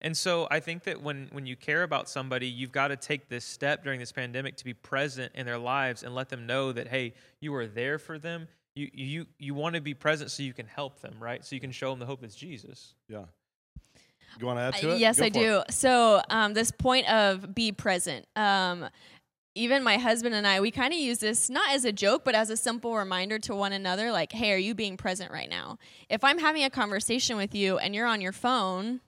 And 0.02 0.16
so 0.16 0.48
I 0.52 0.60
think 0.60 0.84
that 0.84 1.02
when 1.02 1.30
when 1.32 1.46
you 1.46 1.56
care 1.56 1.84
about 1.84 2.08
somebody, 2.10 2.48
you've 2.48 2.72
got 2.72 2.90
to 2.90 2.96
take 2.98 3.28
this 3.30 3.44
step 3.46 3.84
during 3.84 4.00
this 4.00 4.12
pandemic 4.12 4.56
to 4.58 4.66
be 4.66 4.74
present 4.74 5.32
in 5.36 5.46
their 5.46 5.58
lives 5.58 6.04
and 6.04 6.14
let 6.14 6.30
them 6.30 6.46
know 6.46 6.72
that 6.72 6.88
hey, 6.90 7.14
you 7.40 7.54
are 7.56 7.66
there 7.66 7.98
for 7.98 8.20
them. 8.20 8.48
You 8.76 8.90
you 8.94 9.26
you 9.40 9.54
want 9.56 9.76
to 9.76 9.82
be 9.82 9.94
present 9.94 10.30
so 10.32 10.44
you 10.44 10.54
can 10.54 10.68
help 10.68 11.00
them, 11.02 11.16
right? 11.20 11.44
So 11.44 11.56
you 11.56 11.62
can 11.62 11.72
show 11.72 11.90
them 11.92 12.00
the 12.00 12.06
hope 12.06 12.22
that's 12.22 12.36
Jesus. 12.36 12.94
Yeah. 13.08 13.24
You 14.38 14.46
want 14.48 14.60
to 14.60 14.64
add 14.64 14.76
Uh, 14.76 14.78
to 14.80 14.90
it? 14.96 15.00
Yes, 15.00 15.18
Go 15.18 15.26
I 15.26 15.30
for 15.30 15.38
it. 15.40 15.42
do. 15.42 15.64
So 15.70 16.22
um, 16.30 16.54
this 16.54 16.70
point 16.72 17.10
of 17.10 17.56
be 17.56 17.72
present. 17.72 18.28
Um, 18.36 18.86
even 19.56 19.84
my 19.84 19.98
husband 19.98 20.36
and 20.36 20.46
I, 20.46 20.60
we 20.60 20.70
kind 20.70 20.94
of 20.94 21.00
use 21.00 21.20
this 21.20 21.50
not 21.50 21.72
as 21.72 21.86
a 21.86 21.94
joke, 21.94 22.24
but 22.26 22.36
as 22.36 22.50
a 22.50 22.58
simple 22.58 22.96
reminder 22.96 23.40
to 23.40 23.56
one 23.56 23.72
another. 23.72 24.12
Like, 24.12 24.34
hey, 24.34 24.52
are 24.52 24.58
you 24.58 24.76
being 24.76 24.98
present 24.98 25.32
right 25.32 25.50
now? 25.50 25.80
If 26.10 26.24
I'm 26.26 26.38
having 26.38 26.64
a 26.66 26.70
conversation 26.70 27.38
with 27.38 27.56
you 27.56 27.78
and 27.78 27.96
you're 27.96 28.06
on 28.06 28.20
your 28.20 28.34
phone, 28.34 29.00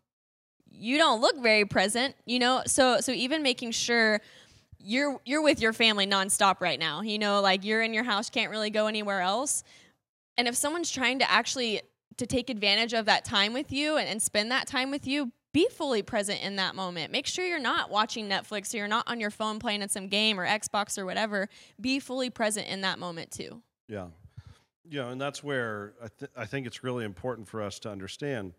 you 0.66 0.98
don't 0.98 1.20
look 1.20 1.38
very 1.42 1.66
present. 1.66 2.16
You 2.25 2.39
know. 2.39 2.63
So 2.66 3.01
so 3.01 3.12
even 3.12 3.44
making 3.44 3.72
sure 3.72 4.22
you're 4.80 5.20
you're 5.25 5.42
with 5.42 5.62
your 5.62 5.74
family 5.74 6.08
nonstop 6.08 6.62
right 6.62 6.80
now. 6.80 7.01
You 7.01 7.20
know, 7.20 7.42
like 7.42 7.66
you're 7.66 7.82
in 7.82 7.94
your 7.94 8.06
house, 8.06 8.30
can't 8.30 8.50
really 8.50 8.70
go 8.70 8.88
anywhere 8.88 9.22
else. 9.22 9.63
And 10.38 10.48
if 10.48 10.56
someone's 10.56 10.92
trying 10.92 11.20
to 11.20 11.30
actually 11.30 11.82
to 12.18 12.25
take 12.25 12.50
advantage 12.50 12.94
of 12.94 13.06
that 13.06 13.25
time 13.25 13.54
with 13.54 13.72
you 13.72 13.98
and, 13.98 14.08
and 14.08 14.22
spend 14.22 14.51
that 14.51 14.66
time 14.66 14.92
with 14.92 15.06
you, 15.08 15.32
be 15.58 15.68
fully 15.72 16.04
present 16.04 16.40
in 16.44 16.58
that 16.58 16.76
moment. 16.76 17.12
Make 17.12 17.26
sure 17.26 17.44
you're 17.44 17.58
not 17.58 17.90
watching 17.90 18.30
Netflix 18.30 18.76
or 18.76 18.78
you're 18.78 18.88
not 18.88 19.08
on 19.08 19.20
your 19.20 19.32
phone 19.32 19.58
playing 19.58 19.82
at 19.82 19.90
some 19.90 20.08
game 20.08 20.40
or 20.40 20.46
Xbox 20.46 21.00
or 21.00 21.06
whatever. 21.08 21.50
Be 21.82 21.98
fully 22.00 22.30
present 22.30 22.68
in 22.68 22.82
that 22.82 23.00
moment 23.00 23.32
too. 23.32 23.64
Yeah. 23.88 24.10
Yeah, 24.88 25.10
and 25.10 25.20
that's 25.20 25.44
where 25.44 25.96
I, 26.00 26.08
th- 26.20 26.32
I 26.38 26.46
think 26.46 26.68
it's 26.68 26.84
really 26.84 27.06
important 27.06 27.48
for 27.48 27.64
us 27.64 27.80
to 27.80 27.90
understand 27.90 28.54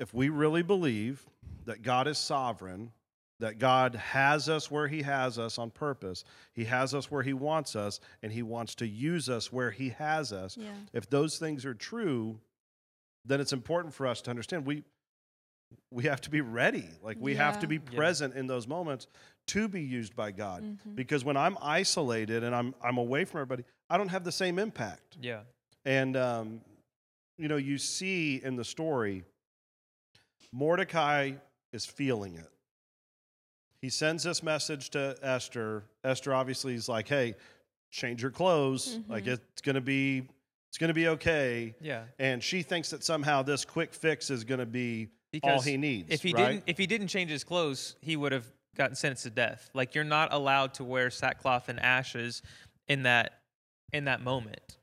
if 0.00 0.12
we 0.12 0.28
really 0.28 0.64
believe 0.64 1.24
that 1.64 1.82
God 1.82 2.08
is 2.08 2.18
sovereign, 2.18 2.90
that 3.38 3.60
God 3.60 3.94
has 3.94 4.48
us 4.48 4.68
where 4.68 4.88
He 4.88 5.02
has 5.02 5.38
us 5.38 5.58
on 5.58 5.70
purpose, 5.70 6.24
He 6.52 6.64
has 6.64 6.92
us 6.92 7.08
where 7.08 7.22
He 7.22 7.34
wants 7.34 7.76
us, 7.76 8.00
and 8.24 8.32
He 8.32 8.42
wants 8.42 8.74
to 8.74 8.86
use 8.86 9.28
us 9.28 9.52
where 9.52 9.70
He 9.70 9.90
has 9.90 10.32
us. 10.32 10.56
Yeah. 10.56 10.72
If 10.92 11.08
those 11.08 11.38
things 11.38 11.64
are 11.64 11.74
true, 11.74 12.40
then 13.24 13.40
it's 13.40 13.52
important 13.52 13.94
for 13.94 14.08
us 14.08 14.20
to 14.22 14.30
understand 14.30 14.66
we 14.66 14.82
we 15.90 16.04
have 16.04 16.20
to 16.22 16.30
be 16.30 16.40
ready. 16.40 16.88
Like 17.02 17.16
we 17.20 17.34
have 17.36 17.58
to 17.60 17.66
Yeah. 17.66 17.78
be 17.78 17.90
Yeah. 17.92 17.96
present 17.96 18.34
in 18.34 18.46
those 18.46 18.66
moments 18.66 19.06
to 19.48 19.68
be 19.68 19.82
used 19.82 20.14
by 20.16 20.32
God. 20.32 20.62
Mhm. 20.62 20.94
Because 20.96 21.24
when 21.24 21.36
I'm 21.36 21.56
isolated 21.62 22.42
and 22.42 22.54
I'm 22.54 22.74
I'm 22.82 22.98
away 22.98 23.24
from 23.24 23.40
everybody, 23.40 23.64
I 23.88 23.96
don't 23.96 24.08
have 24.08 24.24
the 24.24 24.32
same 24.32 24.58
impact. 24.58 25.16
Yeah. 25.20 25.42
And 25.84 26.16
um, 26.16 26.60
you 27.38 27.48
know, 27.48 27.56
you 27.56 27.78
see 27.78 28.42
in 28.42 28.56
the 28.56 28.64
story, 28.64 29.24
Mordecai 30.52 31.32
is 31.72 31.84
feeling 31.84 32.36
it. 32.36 32.50
He 33.80 33.90
sends 33.90 34.22
this 34.24 34.42
message 34.42 34.90
to 34.90 35.16
Esther. 35.22 35.84
Esther 36.02 36.32
obviously 36.34 36.74
is 36.74 36.88
like, 36.88 37.08
"Hey, 37.08 37.34
change 37.90 38.22
your 38.22 38.30
clothes. 38.30 38.98
Like 39.08 39.24
Mhm. 39.24 39.34
it's 39.34 39.62
gonna 39.62 39.80
be, 39.80 40.28
it's 40.68 40.78
gonna 40.78 40.94
be 40.94 41.08
okay." 41.08 41.74
Yeah. 41.80 42.06
And 42.18 42.42
she 42.42 42.62
thinks 42.62 42.90
that 42.90 43.04
somehow 43.04 43.42
this 43.42 43.64
quick 43.64 43.92
fix 43.94 44.30
is 44.30 44.44
gonna 44.44 44.66
be 44.66 45.08
all 45.42 45.60
he 45.60 45.76
needs. 45.76 46.08
If 46.10 46.22
he 46.22 46.32
right? 46.32 46.52
didn't 46.52 46.64
if 46.66 46.78
he 46.78 46.86
didn't 46.86 47.08
change 47.08 47.30
his 47.30 47.44
clothes, 47.44 47.96
he 48.00 48.16
would 48.16 48.32
have 48.32 48.46
gotten 48.76 48.96
sentenced 48.96 49.24
to 49.24 49.30
death. 49.30 49.70
Like 49.74 49.94
you're 49.94 50.04
not 50.04 50.32
allowed 50.32 50.74
to 50.74 50.84
wear 50.84 51.10
sackcloth 51.10 51.68
and 51.68 51.80
ashes 51.80 52.42
in 52.88 53.04
that 53.04 53.40
in 53.92 54.04
that 54.04 54.22
moment. 54.22 54.76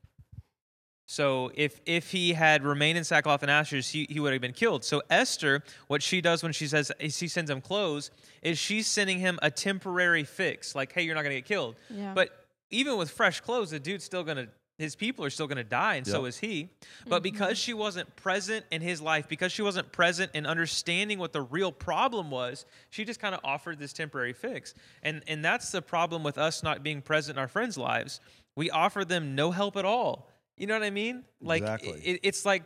So 1.06 1.52
if 1.54 1.80
if 1.84 2.10
he 2.10 2.32
had 2.32 2.64
remained 2.64 2.96
in 2.98 3.04
sackcloth 3.04 3.42
and 3.42 3.50
ashes, 3.50 3.88
he, 3.88 4.06
he 4.08 4.20
would 4.20 4.32
have 4.32 4.40
been 4.40 4.52
killed. 4.52 4.84
So 4.84 5.02
Esther, 5.10 5.62
what 5.86 6.02
she 6.02 6.20
does 6.20 6.42
when 6.42 6.52
she 6.52 6.66
says 6.66 6.90
she 7.10 7.28
sends 7.28 7.50
him 7.50 7.60
clothes, 7.60 8.10
is 8.42 8.58
she's 8.58 8.86
sending 8.86 9.18
him 9.18 9.38
a 9.42 9.50
temporary 9.50 10.24
fix, 10.24 10.74
like, 10.74 10.92
hey, 10.92 11.02
you're 11.02 11.14
not 11.14 11.22
gonna 11.22 11.34
get 11.34 11.44
killed. 11.44 11.76
Yeah. 11.90 12.14
But 12.14 12.30
even 12.70 12.96
with 12.96 13.10
fresh 13.10 13.40
clothes, 13.40 13.70
the 13.70 13.80
dude's 13.80 14.04
still 14.04 14.24
gonna 14.24 14.48
his 14.78 14.96
people 14.96 15.24
are 15.24 15.30
still 15.30 15.46
gonna 15.46 15.64
die, 15.64 15.94
and 15.96 16.06
so 16.06 16.24
is 16.24 16.38
he. 16.38 16.68
But 17.06 17.22
because 17.22 17.58
she 17.58 17.74
wasn't 17.74 18.14
present 18.16 18.64
in 18.70 18.82
his 18.82 19.00
life, 19.00 19.28
because 19.28 19.52
she 19.52 19.62
wasn't 19.62 19.92
present 19.92 20.32
in 20.34 20.46
understanding 20.46 21.18
what 21.18 21.32
the 21.32 21.42
real 21.42 21.70
problem 21.70 22.30
was, 22.30 22.66
she 22.90 23.04
just 23.04 23.20
kind 23.20 23.34
of 23.34 23.40
offered 23.44 23.78
this 23.78 23.92
temporary 23.92 24.32
fix. 24.32 24.74
And 25.02 25.22
and 25.28 25.44
that's 25.44 25.70
the 25.70 25.82
problem 25.82 26.22
with 26.22 26.38
us 26.38 26.62
not 26.62 26.82
being 26.82 27.02
present 27.02 27.36
in 27.36 27.40
our 27.40 27.48
friends' 27.48 27.78
lives. 27.78 28.20
We 28.56 28.70
offer 28.70 29.04
them 29.04 29.34
no 29.34 29.50
help 29.50 29.76
at 29.76 29.84
all. 29.84 30.28
You 30.56 30.66
know 30.66 30.74
what 30.74 30.84
I 30.84 30.90
mean? 30.90 31.24
Like 31.40 31.62
Exactly. 31.62 32.00
it, 32.04 32.20
it's 32.22 32.44
like 32.44 32.62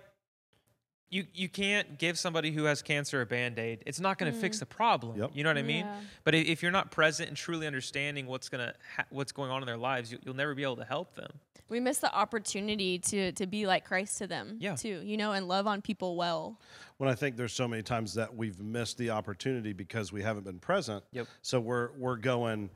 you 1.11 1.25
you 1.35 1.49
can't 1.49 1.99
give 1.99 2.19
somebody 2.19 2.51
who 2.53 2.65
has 2.65 2.83
cancer 2.83 3.21
a 3.21 3.27
band-aid. 3.27 3.83
It's 3.87 4.01
not 4.01 4.19
going 4.19 4.33
to 4.33 4.39
fix 4.39 4.57
mm. 4.57 4.61
the 4.61 4.67
problem. 4.67 5.19
Yep. 5.19 5.31
You 5.35 5.45
know 5.45 5.51
what 5.51 5.59
I 5.59 5.63
mean? 5.63 5.87
Yeah. 5.87 6.01
But 6.25 6.35
if 6.35 6.63
you're 6.63 6.73
not 6.73 6.91
present 6.91 7.29
and 7.29 7.37
truly 7.37 7.67
understanding 7.67 8.27
what's 8.27 8.49
gonna 8.49 8.75
ha- 8.97 9.05
what's 9.11 9.33
going 9.33 9.51
on 9.51 9.63
in 9.63 9.67
their 9.67 9.77
lives, 9.77 10.13
you, 10.13 10.19
you'll 10.25 10.37
never 10.37 10.55
be 10.55 10.63
able 10.63 10.77
to 10.77 10.85
help 10.85 11.15
them. 11.15 11.31
we 11.71 11.81
miss 11.81 11.99
the 11.99 12.15
opportunity 12.15 12.99
to 12.99 13.33
to 13.33 13.47
be 13.47 13.67
like 13.67 13.85
Christ 13.85 14.19
to 14.19 14.27
them 14.27 14.57
Yeah. 14.61 14.75
too, 14.77 15.01
you 15.05 15.17
know, 15.17 15.33
and 15.33 15.49
love 15.49 15.67
on 15.67 15.81
people 15.83 16.17
well. 16.17 16.61
when 16.99 17.09
I 17.09 17.15
think 17.15 17.37
there's 17.37 17.53
so 17.53 17.69
many 17.69 17.83
times 17.83 18.15
that 18.15 18.35
we've 18.35 18.59
missed 18.59 18.99
the 18.99 19.11
opportunity 19.11 19.73
because 19.73 20.13
we 20.13 20.23
haven't 20.23 20.45
been 20.45 20.59
present. 20.59 21.05
Yep. 21.13 21.27
So 21.43 21.61
we're 21.61 21.91
we're 21.99 22.17
going, 22.17 22.71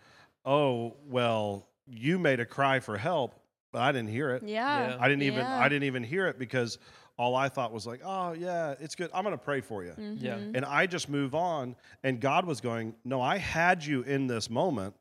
oh 0.44 0.96
well, 1.06 1.68
you 1.86 2.18
made 2.18 2.40
a 2.40 2.46
cry 2.46 2.80
for 2.80 2.96
help, 2.96 3.34
but 3.72 3.82
I 3.82 3.92
didn't 3.92 4.10
hear 4.10 4.30
it. 4.30 4.42
Yeah. 4.42 4.88
Yeah. 4.90 4.96
I 5.00 5.08
didn't 5.08 5.22
even 5.24 5.40
Yeah. 5.40 5.58
I 5.60 5.68
didn't 5.68 5.84
even 5.84 6.02
hear 6.04 6.26
it 6.28 6.38
because 6.38 6.78
all 7.22 7.36
I 7.36 7.48
thought 7.48 7.72
was 7.72 7.86
like, 7.86 8.00
oh 8.04 8.32
yeah, 8.32 8.74
it's 8.80 8.96
good. 8.96 9.08
I'm 9.14 9.22
gonna 9.22 9.38
pray 9.38 9.60
for 9.60 9.84
you. 9.84 9.94
Yeah. 10.18 10.38
Mhm. 10.38 10.56
And 10.56 10.64
I 10.64 10.86
just 10.86 11.08
move 11.08 11.34
on. 11.36 11.76
And 12.02 12.20
God 12.20 12.44
was 12.44 12.60
going, 12.60 12.94
no, 13.04 13.20
I 13.20 13.36
had 13.38 13.84
you 13.84 14.02
in 14.02 14.26
this 14.26 14.50
moment 14.50 14.94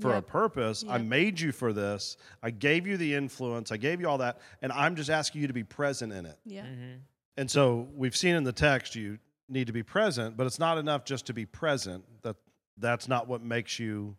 for 0.00 0.12
a 0.12 0.14
Yep. 0.16 0.26
purpose. 0.28 0.84
I 0.88 0.98
made 0.98 1.40
you 1.40 1.50
for 1.52 1.72
this. 1.72 2.16
I 2.42 2.50
gave 2.50 2.86
you 2.86 2.96
the 2.96 3.14
influence. 3.14 3.72
I 3.72 3.76
gave 3.78 4.00
you 4.00 4.08
all 4.08 4.18
that, 4.18 4.38
and 4.62 4.70
I'm 4.72 4.94
just 4.94 5.10
asking 5.10 5.40
you 5.40 5.48
to 5.48 5.52
be 5.52 5.64
present 5.64 6.12
in 6.12 6.24
it. 6.24 6.38
Yeah. 6.44 6.64
Mm-hmm. 6.66 6.92
And 7.36 7.50
so 7.50 7.88
we've 7.94 8.16
seen 8.16 8.34
in 8.36 8.44
the 8.44 8.52
text 8.52 8.94
you 8.94 9.18
need 9.48 9.66
to 9.66 9.72
be 9.72 9.82
present, 9.82 10.36
but 10.36 10.46
it's 10.46 10.58
not 10.60 10.78
enough 10.78 11.04
just 11.04 11.26
to 11.26 11.32
be 11.34 11.44
present. 11.46 12.04
That 12.22 12.36
that's 12.78 13.08
not 13.08 13.26
what 13.28 13.42
makes 13.42 13.78
you, 13.78 14.16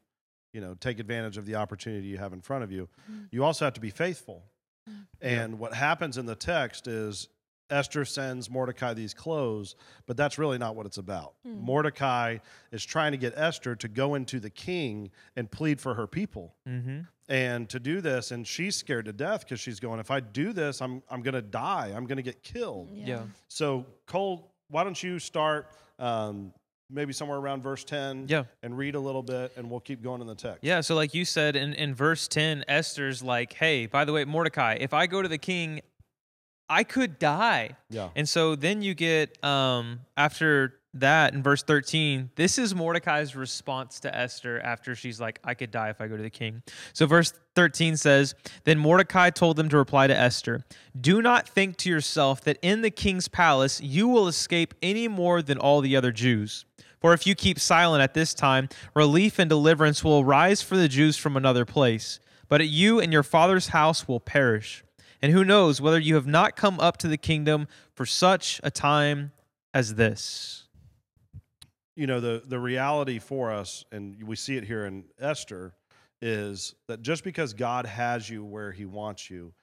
you 0.54 0.60
know, 0.62 0.74
take 0.76 1.00
advantage 1.00 1.38
of 1.38 1.46
the 1.46 1.56
opportunity 1.56 2.08
you 2.08 2.18
have 2.18 2.34
in 2.34 2.42
front 2.42 2.64
of 2.66 2.72
you. 2.72 2.90
You 3.32 3.44
also 3.46 3.64
have 3.66 3.74
to 3.76 3.82
be 3.82 3.90
faithful. 3.90 4.44
And 5.22 5.60
what 5.60 5.74
happens 5.74 6.18
in 6.18 6.26
the 6.26 6.36
text 6.36 6.88
is 6.88 7.28
Esther 7.70 8.04
sends 8.04 8.50
Mordecai 8.50 8.94
these 8.94 9.14
clothes, 9.14 9.76
but 10.06 10.18
that's 10.18 10.38
really 10.38 10.58
not 10.58 10.76
what 10.76 10.86
it's 10.86 10.98
about. 10.98 11.36
Mordecai 11.46 12.40
is 12.72 12.84
trying 12.84 13.12
to 13.14 13.18
get 13.18 13.34
Esther 13.38 13.76
to 13.78 13.88
go 13.88 14.16
into 14.16 14.40
the 14.42 14.50
king 14.50 15.10
and 15.38 15.50
plead 15.50 15.80
for 15.80 15.94
her 15.94 16.06
people 16.08 16.54
Mm-hmm. 16.68 17.00
and 17.30 17.70
to 17.70 17.80
do 17.80 18.02
this 18.02 18.32
and 18.32 18.46
she's 18.46 18.76
scared 18.76 19.06
to 19.06 19.14
death 19.14 19.42
because 19.42 19.60
she's 19.62 19.80
going 19.80 20.00
if 20.02 20.12
i 20.12 20.20
do 20.20 20.52
this 20.54 20.82
i'm, 20.82 21.02
I'm 21.10 21.22
going 21.22 21.34
to 21.36 21.42
die 21.42 21.94
i'm 21.96 22.06
going 22.06 22.18
to 22.18 22.24
get 22.24 22.44
killed 22.44 22.90
Yeah. 22.92 23.24
so 23.48 23.86
cole 24.06 24.52
why 24.70 24.84
don't 24.84 25.02
you 25.02 25.18
start 25.20 25.68
um, 25.98 26.52
maybe 26.92 27.14
somewhere 27.14 27.38
around 27.38 27.64
verse 27.64 27.84
10 27.84 28.26
Yeah. 28.28 28.44
and 28.64 28.78
read 28.78 28.96
a 28.96 29.00
little 29.00 29.24
bit 29.24 29.54
and 29.56 29.70
we'll 29.70 29.80
keep 29.80 30.02
going 30.04 30.22
in 30.22 30.28
the 30.28 30.36
text. 30.36 30.60
Yeah, 30.64 30.82
so 30.82 30.96
like 30.96 31.14
you 31.14 31.26
said 31.26 31.56
in, 31.56 31.74
in 31.74 31.96
verse 31.96 32.28
10, 32.28 32.66
Esther's 32.68 33.24
like, 33.24 33.54
hey, 33.54 33.86
by 33.86 34.06
the 34.06 34.14
way, 34.14 34.26
Mordecai, 34.26 34.78
if 34.80 34.94
I 34.94 35.08
go 35.08 35.22
to 35.22 35.28
the 35.28 35.38
king, 35.38 35.82
I 36.70 36.84
could 36.84 37.20
die. 37.20 37.76
Yeah. 37.90 38.10
And 38.16 38.28
so 38.28 38.56
then 38.56 38.82
you 38.82 38.94
get, 38.94 39.44
um, 39.44 40.02
after 40.16 40.76
that 40.94 41.34
in 41.34 41.42
verse 41.42 41.64
13, 41.64 42.32
this 42.36 42.58
is 42.58 42.76
Mordecai's 42.76 43.34
response 43.36 44.02
to 44.02 44.14
Esther 44.14 44.60
after 44.60 44.94
she's 44.94 45.22
like, 45.22 45.40
I 45.44 45.54
could 45.54 45.72
die 45.72 45.90
if 45.90 46.02
I 46.02 46.08
go 46.08 46.18
to 46.18 46.24
the 46.24 46.30
king. 46.30 46.64
So 46.94 47.06
verse 47.06 47.34
13 47.56 47.96
says, 47.98 48.36
Then 48.66 48.78
Mordecai 48.78 49.30
told 49.30 49.56
them 49.58 49.70
to 49.70 49.78
reply 49.78 50.08
to 50.08 50.18
Esther, 50.18 50.66
Do 51.00 51.22
not 51.22 51.48
think 51.48 51.78
to 51.78 51.90
yourself 51.90 52.42
that 52.42 52.58
in 52.62 52.82
the 52.82 52.92
king's 52.92 53.28
palace 53.30 53.80
you 53.82 54.08
will 54.10 54.28
escape 54.28 54.74
any 54.82 55.08
more 55.08 55.42
than 55.42 55.58
all 55.58 55.80
the 55.82 55.96
other 55.96 56.12
Jews. 56.12 56.66
For 57.02 57.14
if 57.14 57.26
you 57.26 57.34
keep 57.36 57.60
silent 57.60 58.04
at 58.04 58.14
this 58.14 58.34
time, 58.34 58.70
relief 58.96 59.40
and 59.40 59.50
deliverance 59.50 60.04
will 60.04 60.20
arise 60.20 60.62
for 60.62 60.78
the 60.78 60.88
Jews 60.88 61.18
from 61.18 61.36
another 61.36 61.66
place. 61.66 62.20
But 62.48 62.68
you 62.68 63.00
and 63.00 63.12
your 63.12 63.24
father's 63.24 63.70
house 63.70 64.08
will 64.08 64.20
perish. 64.20 64.84
And 65.22 65.32
who 65.32 65.44
knows 65.44 65.82
whether 65.82 66.00
you 66.00 66.16
have 66.16 66.28
not 66.28 66.56
come 66.56 66.80
up 66.80 66.98
to 66.98 67.08
the 67.08 67.18
kingdom 67.18 67.68
for 67.96 68.06
such 68.06 68.62
a 68.64 68.72
time 68.72 69.32
as 69.74 69.96
this. 69.96 70.68
you 71.96 72.08
know 72.08 72.20
the 72.20 72.44
the 72.46 72.60
reality 72.60 73.20
for 73.20 73.52
us 73.52 73.86
and 73.92 74.22
we 74.24 74.36
see 74.36 74.58
it 74.58 74.64
here 74.64 74.86
in 74.86 75.06
Esther 75.20 75.74
is 76.22 76.76
that 76.88 77.02
just 77.02 77.24
because 77.24 77.54
God 77.54 77.86
has 77.86 78.30
you 78.30 78.44
where 78.44 78.72
he 78.72 78.86
wants 78.86 79.30
you 79.30 79.54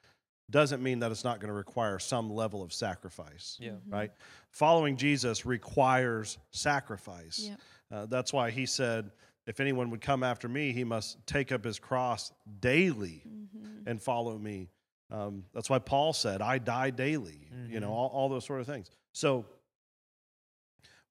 doesn't 0.51 0.81
mean 0.81 0.99
that 0.99 1.11
it's 1.11 1.23
not 1.23 1.39
going 1.39 1.49
to 1.49 1.53
require 1.53 1.99
some 1.99 2.29
level 2.33 2.61
of 2.63 2.73
sacrifice 2.73 3.57
Yeah. 3.59 3.71
right 3.87 4.11
following 4.51 4.97
Jesus 4.97 5.45
requires 5.45 6.37
sacrifice 6.51 7.39
Yep. 7.49 7.59
uh, 7.91 8.05
that's 8.07 8.33
why 8.33 8.49
he 8.51 8.65
said 8.65 9.11
if 9.47 9.59
anyone 9.59 9.89
would 9.91 10.01
come 10.01 10.23
after 10.23 10.47
me 10.49 10.71
he 10.71 10.83
must 10.83 11.25
take 11.27 11.51
up 11.51 11.63
his 11.63 11.79
cross 11.79 12.31
daily 12.59 13.23
Mm-hmm. 13.27 13.87
and 13.89 14.01
follow 14.01 14.37
me 14.37 14.69
um, 15.11 15.43
that's 15.53 15.69
why 15.69 15.79
Paul 15.79 16.13
said 16.13 16.41
I 16.41 16.57
die 16.59 16.89
daily 16.91 17.47
you 17.67 17.79
know 17.79 17.89
Mhm. 17.89 17.93
all, 17.93 18.07
all 18.09 18.29
those 18.29 18.45
sort 18.45 18.61
of 18.61 18.65
things 18.67 18.89
so 19.13 19.45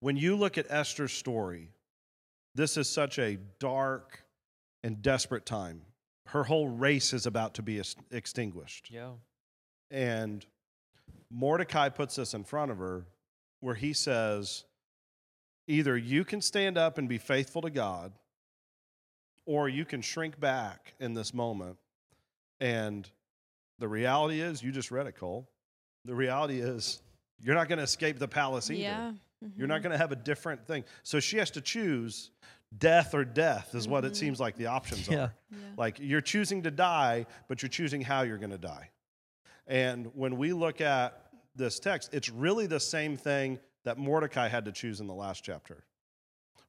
when 0.00 0.16
you 0.16 0.36
look 0.36 0.58
at 0.58 0.66
Esther's 0.70 1.12
story, 1.12 1.70
this 2.54 2.76
is 2.76 2.88
such 2.88 3.18
a 3.18 3.36
dark 3.58 4.22
and 4.84 5.02
desperate 5.02 5.44
time. 5.44 5.82
Her 6.28 6.44
whole 6.44 6.68
race 6.68 7.12
is 7.12 7.26
about 7.26 7.54
to 7.54 7.62
be 7.62 7.80
extinguished. 8.10 8.90
Yeah. 8.90 9.12
And 9.90 10.44
Mordecai 11.30 11.88
puts 11.88 12.16
this 12.16 12.34
in 12.34 12.44
front 12.44 12.70
of 12.70 12.78
her 12.78 13.06
where 13.60 13.74
he 13.74 13.92
says, 13.92 14.64
either 15.66 15.96
you 15.96 16.24
can 16.24 16.40
stand 16.40 16.76
up 16.76 16.98
and 16.98 17.08
be 17.08 17.18
faithful 17.18 17.62
to 17.62 17.70
God, 17.70 18.12
or 19.46 19.68
you 19.68 19.86
can 19.86 20.02
shrink 20.02 20.38
back 20.38 20.94
in 21.00 21.14
this 21.14 21.32
moment. 21.32 21.78
And 22.60 23.08
the 23.78 23.88
reality 23.88 24.40
is, 24.40 24.62
you 24.62 24.70
just 24.70 24.90
read 24.90 25.06
it, 25.06 25.16
Cole. 25.16 25.48
The 26.04 26.14
reality 26.14 26.60
is, 26.60 27.00
you're 27.40 27.54
not 27.54 27.68
going 27.68 27.78
to 27.78 27.84
escape 27.84 28.18
the 28.18 28.28
palace 28.28 28.70
either. 28.70 28.80
Yeah. 28.82 29.12
You're 29.56 29.66
not 29.68 29.76
mm-hmm. 29.76 29.84
going 29.84 29.92
to 29.92 29.98
have 29.98 30.12
a 30.12 30.16
different 30.16 30.66
thing. 30.66 30.84
So 31.04 31.20
she 31.20 31.38
has 31.38 31.50
to 31.52 31.60
choose 31.60 32.32
death 32.76 33.14
or 33.14 33.24
death, 33.24 33.74
is 33.74 33.88
what 33.88 34.04
it 34.04 34.08
mm-hmm. 34.08 34.14
seems 34.14 34.40
like 34.40 34.56
the 34.56 34.66
options 34.66 35.08
are. 35.08 35.12
Yeah. 35.12 35.28
Yeah. 35.50 35.58
Like 35.76 35.98
you're 36.00 36.20
choosing 36.20 36.62
to 36.64 36.70
die, 36.70 37.26
but 37.48 37.62
you're 37.62 37.68
choosing 37.68 38.02
how 38.02 38.22
you're 38.22 38.38
going 38.38 38.50
to 38.50 38.58
die. 38.58 38.90
And 39.66 40.10
when 40.14 40.36
we 40.36 40.52
look 40.52 40.80
at 40.80 41.30
this 41.54 41.78
text, 41.78 42.10
it's 42.12 42.28
really 42.28 42.66
the 42.66 42.80
same 42.80 43.16
thing 43.16 43.58
that 43.84 43.98
Mordecai 43.98 44.48
had 44.48 44.64
to 44.66 44.72
choose 44.72 45.00
in 45.00 45.06
the 45.06 45.14
last 45.14 45.44
chapter, 45.44 45.84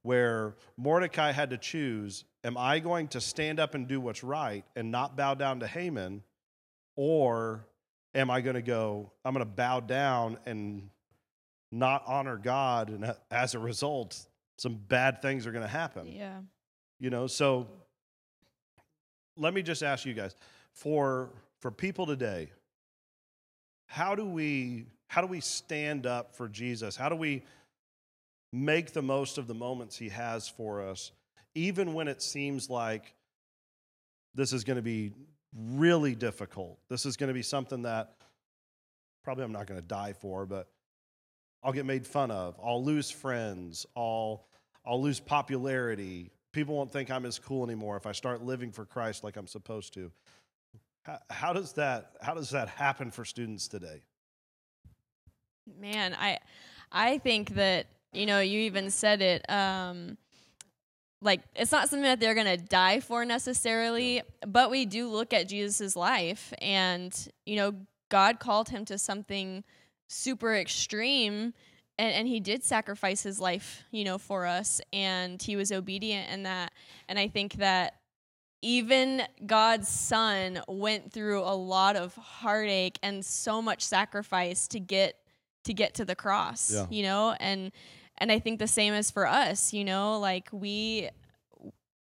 where 0.03 0.55
Mordecai 0.77 1.31
had 1.31 1.49
to 1.49 1.57
choose 1.57 2.25
Am 2.43 2.57
I 2.57 2.79
going 2.79 3.09
to 3.09 3.21
stand 3.21 3.59
up 3.59 3.75
and 3.75 3.87
do 3.87 3.99
what's 3.99 4.23
right 4.23 4.63
and 4.75 4.91
not 4.91 5.17
bow 5.17 5.33
down 5.33 5.59
to 5.59 5.67
Haman? 5.67 6.23
Or 6.95 7.65
am 8.15 8.31
I 8.31 8.41
going 8.41 8.55
to 8.55 8.61
go, 8.61 9.11
I'm 9.25 9.33
going 9.33 9.45
to 9.45 9.51
bow 9.51 9.81
down 9.81 10.37
and 10.45 10.89
not 11.71 12.03
honor 12.07 12.37
God? 12.37 12.89
And 12.89 13.05
uh, 13.05 13.13
as 13.29 13.55
a 13.55 13.59
result, 13.59 14.25
some 14.59 14.75
bad 14.75 15.21
things 15.21 15.47
are 15.47 15.51
going 15.51 15.63
to 15.63 15.69
happen. 15.69 16.07
Yeah. 16.07 16.39
You 16.99 17.09
know, 17.09 17.27
so 17.27 17.67
let 19.37 19.53
me 19.53 19.61
just 19.61 19.83
ask 19.83 20.05
you 20.05 20.13
guys 20.13 20.35
for 20.73 21.29
for 21.59 21.71
people 21.71 22.05
today, 22.05 22.51
how 23.87 24.15
do 24.15 24.25
we 24.25 24.85
how 25.07 25.21
do 25.21 25.27
we 25.27 25.39
stand 25.39 26.05
up 26.05 26.35
for 26.35 26.47
Jesus? 26.47 26.95
How 26.95 27.09
do 27.09 27.15
we 27.15 27.43
make 28.51 28.93
the 28.93 29.01
most 29.01 29.37
of 29.37 29.47
the 29.47 29.53
moments 29.53 29.95
he 29.97 30.09
has 30.09 30.47
for 30.47 30.81
us 30.81 31.11
even 31.55 31.93
when 31.93 32.07
it 32.07 32.21
seems 32.21 32.69
like 32.69 33.13
this 34.35 34.53
is 34.53 34.63
going 34.63 34.77
to 34.77 34.83
be 34.83 35.11
really 35.53 36.15
difficult. 36.15 36.79
This 36.89 37.05
is 37.05 37.17
going 37.17 37.29
to 37.29 37.33
be 37.33 37.41
something 37.41 37.83
that 37.83 38.13
probably 39.23 39.43
I'm 39.43 39.51
not 39.51 39.67
going 39.67 39.79
to 39.79 39.85
die 39.85 40.13
for, 40.13 40.45
but 40.45 40.67
I'll 41.63 41.73
get 41.73 41.85
made 41.85 42.05
fun 42.05 42.31
of. 42.31 42.59
I'll 42.63 42.83
lose 42.83 43.09
friends. 43.09 43.85
I'll 43.95 44.45
I'll 44.89 45.01
lose 45.01 45.19
popularity. 45.19 46.31
People 46.51 46.75
won't 46.75 46.91
think 46.91 47.11
I'm 47.11 47.23
as 47.27 47.37
cool 47.37 47.63
anymore 47.63 47.95
if 47.95 48.07
I 48.07 48.11
start 48.11 48.43
living 48.43 48.71
for 48.71 48.85
Christ 48.85 49.23
like 49.23 49.37
I'm 49.37 49.45
supposed 49.45 49.93
to. 49.93 50.11
How, 51.03 51.19
how 51.29 51.53
does 51.53 51.73
that 51.73 52.13
how 52.21 52.33
does 52.33 52.49
that 52.49 52.69
happen 52.69 53.11
for 53.11 53.23
students 53.23 53.67
today? 53.67 54.01
Man, 55.79 56.15
I 56.19 56.39
I 56.91 57.19
think 57.19 57.53
that, 57.53 57.85
you 58.13 58.25
know, 58.25 58.39
you 58.39 58.61
even 58.61 58.89
said 58.89 59.21
it, 59.21 59.47
um, 59.47 60.17
like 61.21 61.41
it's 61.55 61.71
not 61.71 61.87
something 61.89 62.03
that 62.03 62.19
they're 62.19 62.33
gonna 62.33 62.57
die 62.57 62.99
for 62.99 63.25
necessarily, 63.25 64.23
but 64.47 64.71
we 64.71 64.87
do 64.87 65.07
look 65.07 65.33
at 65.33 65.47
Jesus' 65.47 65.95
life 65.95 66.51
and, 66.63 67.15
you 67.45 67.57
know, 67.57 67.75
God 68.09 68.39
called 68.39 68.69
him 68.69 68.85
to 68.85 68.97
something 68.97 69.63
super 70.07 70.55
extreme 70.55 71.53
and, 71.99 72.13
and 72.13 72.27
he 72.27 72.39
did 72.39 72.63
sacrifice 72.63 73.21
his 73.21 73.39
life, 73.39 73.83
you 73.91 74.03
know, 74.05 74.17
for 74.17 74.45
us 74.47 74.79
and 74.93 75.39
he 75.41 75.55
was 75.55 75.71
obedient 75.71 76.29
in 76.31 76.43
that. 76.43 76.71
And 77.07 77.19
I 77.19 77.27
think 77.27 77.55
that 77.55 77.95
even 78.61 79.21
God's 79.45 79.87
son 79.89 80.61
went 80.67 81.11
through 81.11 81.41
a 81.43 81.53
lot 81.55 81.95
of 81.95 82.15
heartache 82.15 82.97
and 83.03 83.23
so 83.23 83.61
much 83.61 83.83
sacrifice 83.85 84.67
to 84.69 84.79
get 84.79 85.15
to 85.65 85.73
get 85.73 85.93
to 85.95 86.05
the 86.05 86.15
cross, 86.15 86.71
Yeah. 86.73 86.85
you 86.89 87.03
know? 87.03 87.35
And 87.39 87.71
and 88.17 88.31
I 88.31 88.39
think 88.39 88.59
the 88.59 88.67
same 88.67 88.93
is 88.93 89.11
for 89.11 89.27
us, 89.27 89.73
you 89.73 89.83
know, 89.85 90.19
like 90.19 90.47
we 90.51 91.09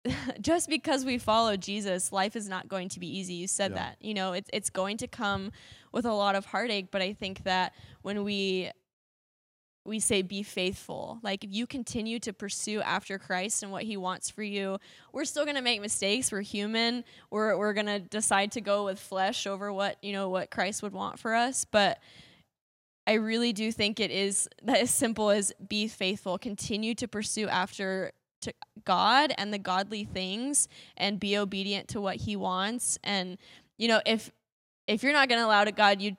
just 0.41 0.69
because 0.69 1.05
we 1.05 1.19
follow 1.19 1.57
Jesus, 1.57 2.13
life 2.13 2.37
is 2.37 2.49
not 2.49 2.69
going 2.69 2.89
to 2.91 3.01
be 3.01 3.19
easy. 3.19 3.35
You 3.35 3.49
said 3.49 3.73
Yeah. 3.73 3.77
that. 3.79 3.97
You 4.01 4.15
know, 4.15 4.33
it's 4.33 4.51
it's 4.53 4.71
going 4.71 4.97
to 4.99 5.09
come 5.09 5.53
with 5.93 6.05
a 6.07 6.13
lot 6.13 6.35
of 6.35 6.47
heartache, 6.47 6.91
but 6.91 7.03
I 7.03 7.13
think 7.13 7.45
that 7.45 7.73
when 8.03 8.23
we 8.25 8.71
we 9.87 10.01
say 10.01 10.23
be 10.23 10.43
faithful. 10.43 11.19
Like 11.23 11.45
if 11.45 11.53
you 11.53 11.67
continue 11.67 12.19
to 12.21 12.33
pursue 12.33 12.81
after 12.81 13.19
Christ 13.19 13.63
and 13.63 13.73
what 13.73 13.85
he 13.85 13.97
wants 13.97 14.31
for 14.31 14.43
you, 14.43 14.79
we're 15.13 15.25
still 15.25 15.45
going 15.45 15.57
to 15.57 15.63
make 15.63 15.81
mistakes. 15.81 16.33
We're 16.33 16.43
human. 16.43 17.05
We're 17.31 17.57
we're 17.57 17.73
going 17.73 17.87
to 17.87 18.01
decide 18.01 18.53
to 18.53 18.61
go 18.61 18.85
with 18.85 18.99
flesh 18.99 19.47
over 19.47 19.73
what, 19.73 19.97
you 20.03 20.13
know, 20.13 20.29
what 20.29 20.51
Christ 20.51 20.83
would 20.83 20.93
want 20.93 21.19
for 21.19 21.35
us, 21.35 21.65
but 21.65 21.99
I 23.07 23.15
really 23.15 23.53
do 23.53 23.71
think 23.71 24.01
it 24.01 24.11
is 24.11 24.49
that 24.63 24.79
as 24.79 24.91
simple 24.91 25.31
as 25.31 25.53
be 25.67 25.89
faithful, 25.89 26.39
continue 26.39 26.95
to 26.97 27.09
pursue 27.09 27.49
after 27.49 28.13
to 28.43 28.53
God 28.85 29.33
and 29.39 29.53
the 29.53 29.59
godly 29.59 30.05
things 30.05 30.69
and 30.97 31.19
be 31.19 31.37
obedient 31.39 31.89
to 31.89 32.01
what 32.01 32.17
he 32.17 32.37
wants 32.37 32.99
and 33.03 33.39
you 33.79 33.89
know 33.89 34.01
if 34.05 34.31
if 34.87 35.03
you're 35.03 35.15
not 35.15 35.29
going 35.29 35.41
to 35.41 35.47
allow 35.47 35.65
to 35.65 35.73
God 35.73 36.03
you 36.03 36.17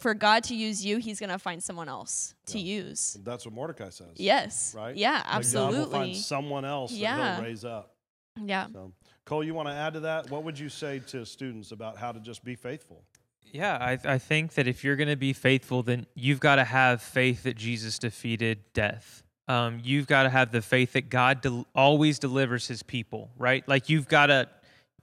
for 0.00 0.14
God 0.14 0.44
to 0.44 0.54
use 0.54 0.84
you, 0.84 0.98
he's 0.98 1.20
going 1.20 1.30
to 1.30 1.38
find 1.38 1.62
someone 1.62 1.88
else 1.88 2.34
to 2.46 2.58
Yeah. 2.58 2.82
use. 2.84 3.16
That's 3.22 3.44
what 3.44 3.54
Mordecai 3.54 3.90
says. 3.90 4.08
Yes. 4.16 4.74
Right? 4.76 4.96
Yeah, 4.96 5.12
Like 5.14 5.24
God 5.24 5.30
will 5.32 5.36
absolutely. 5.38 5.90
find 5.92 6.16
someone 6.16 6.64
else 6.64 6.90
that 6.92 6.96
Yeah. 6.98 7.36
he'll 7.36 7.44
raise 7.44 7.64
up. 7.64 7.94
Yeah. 8.42 8.66
So, 8.72 8.92
Cole, 9.24 9.44
you 9.44 9.54
want 9.54 9.68
to 9.68 9.74
add 9.74 9.94
to 9.94 10.00
that? 10.00 10.30
What 10.30 10.42
would 10.44 10.58
you 10.58 10.68
say 10.68 11.00
to 11.08 11.24
students 11.24 11.70
about 11.72 11.96
how 11.98 12.12
to 12.12 12.20
just 12.20 12.44
be 12.44 12.56
faithful? 12.56 13.04
Yeah, 13.52 13.76
I, 13.80 13.98
I 14.14 14.18
think 14.18 14.54
that 14.54 14.66
if 14.66 14.82
you're 14.82 14.96
going 14.96 15.08
to 15.08 15.16
be 15.16 15.32
faithful, 15.32 15.82
then 15.84 16.06
you've 16.14 16.40
got 16.40 16.56
to 16.56 16.64
have 16.64 17.00
faith 17.00 17.44
that 17.44 17.56
Jesus 17.56 17.98
defeated 18.00 18.58
death. 18.72 19.22
Um, 19.46 19.80
you've 19.84 20.06
got 20.08 20.24
to 20.24 20.30
have 20.30 20.50
the 20.50 20.60
faith 20.62 20.94
that 20.94 21.08
God 21.10 21.40
del- 21.42 21.66
always 21.74 22.18
delivers 22.18 22.66
His 22.66 22.82
people, 22.82 23.30
right? 23.38 23.62
Like 23.68 23.88
you've 23.88 24.08
got 24.08 24.26
to, 24.26 24.48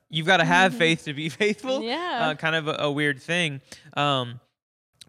you've 0.10 0.26
got 0.28 0.38
to 0.38 0.46
have 0.46 0.74
faith 0.74 1.06
to 1.06 1.14
be 1.14 1.30
faithful. 1.30 1.82
Yeah. 1.84 2.30
uh, 2.32 2.36
kind 2.36 2.56
of 2.56 2.68
a, 2.68 2.76
a 2.80 2.92
weird 2.92 3.22
thing. 3.22 3.62
Um, 3.96 4.42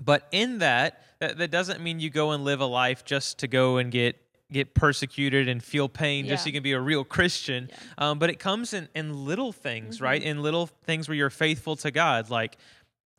but 0.00 0.26
in 0.33 0.59
that, 0.59 1.02
that, 1.20 1.38
that 1.38 1.50
doesn't 1.50 1.81
mean 1.81 2.00
you 2.00 2.11
go 2.11 2.31
and 2.33 2.44
live 2.44 2.61
a 2.61 2.66
life 2.66 3.05
just 3.05 3.38
to 3.40 3.48
go 3.48 3.76
and 3.78 3.90
get 3.90 4.16
get 4.50 4.74
persecuted 4.74 5.48
and 5.48 5.64
feel 5.64 5.88
pain 5.88 6.26
just 6.26 6.42
so 6.42 6.46
you 6.48 6.52
can 6.52 6.62
be 6.62 6.72
a 6.72 6.81
real 6.81 7.05
Christian. 7.05 7.70
Yeah. 7.70 7.76
Um, 8.11 8.18
but 8.18 8.28
it 8.28 8.38
comes 8.38 8.74
in, 8.74 8.87
in 8.94 9.24
little 9.24 9.50
things, 9.50 9.96
Mm-hmm. 9.96 10.05
right? 10.05 10.22
In 10.22 10.42
little 10.42 10.66
things 10.85 11.09
where 11.09 11.16
you're 11.16 11.31
faithful 11.31 11.74
to 11.76 11.90
God, 11.90 12.28
like 12.28 12.59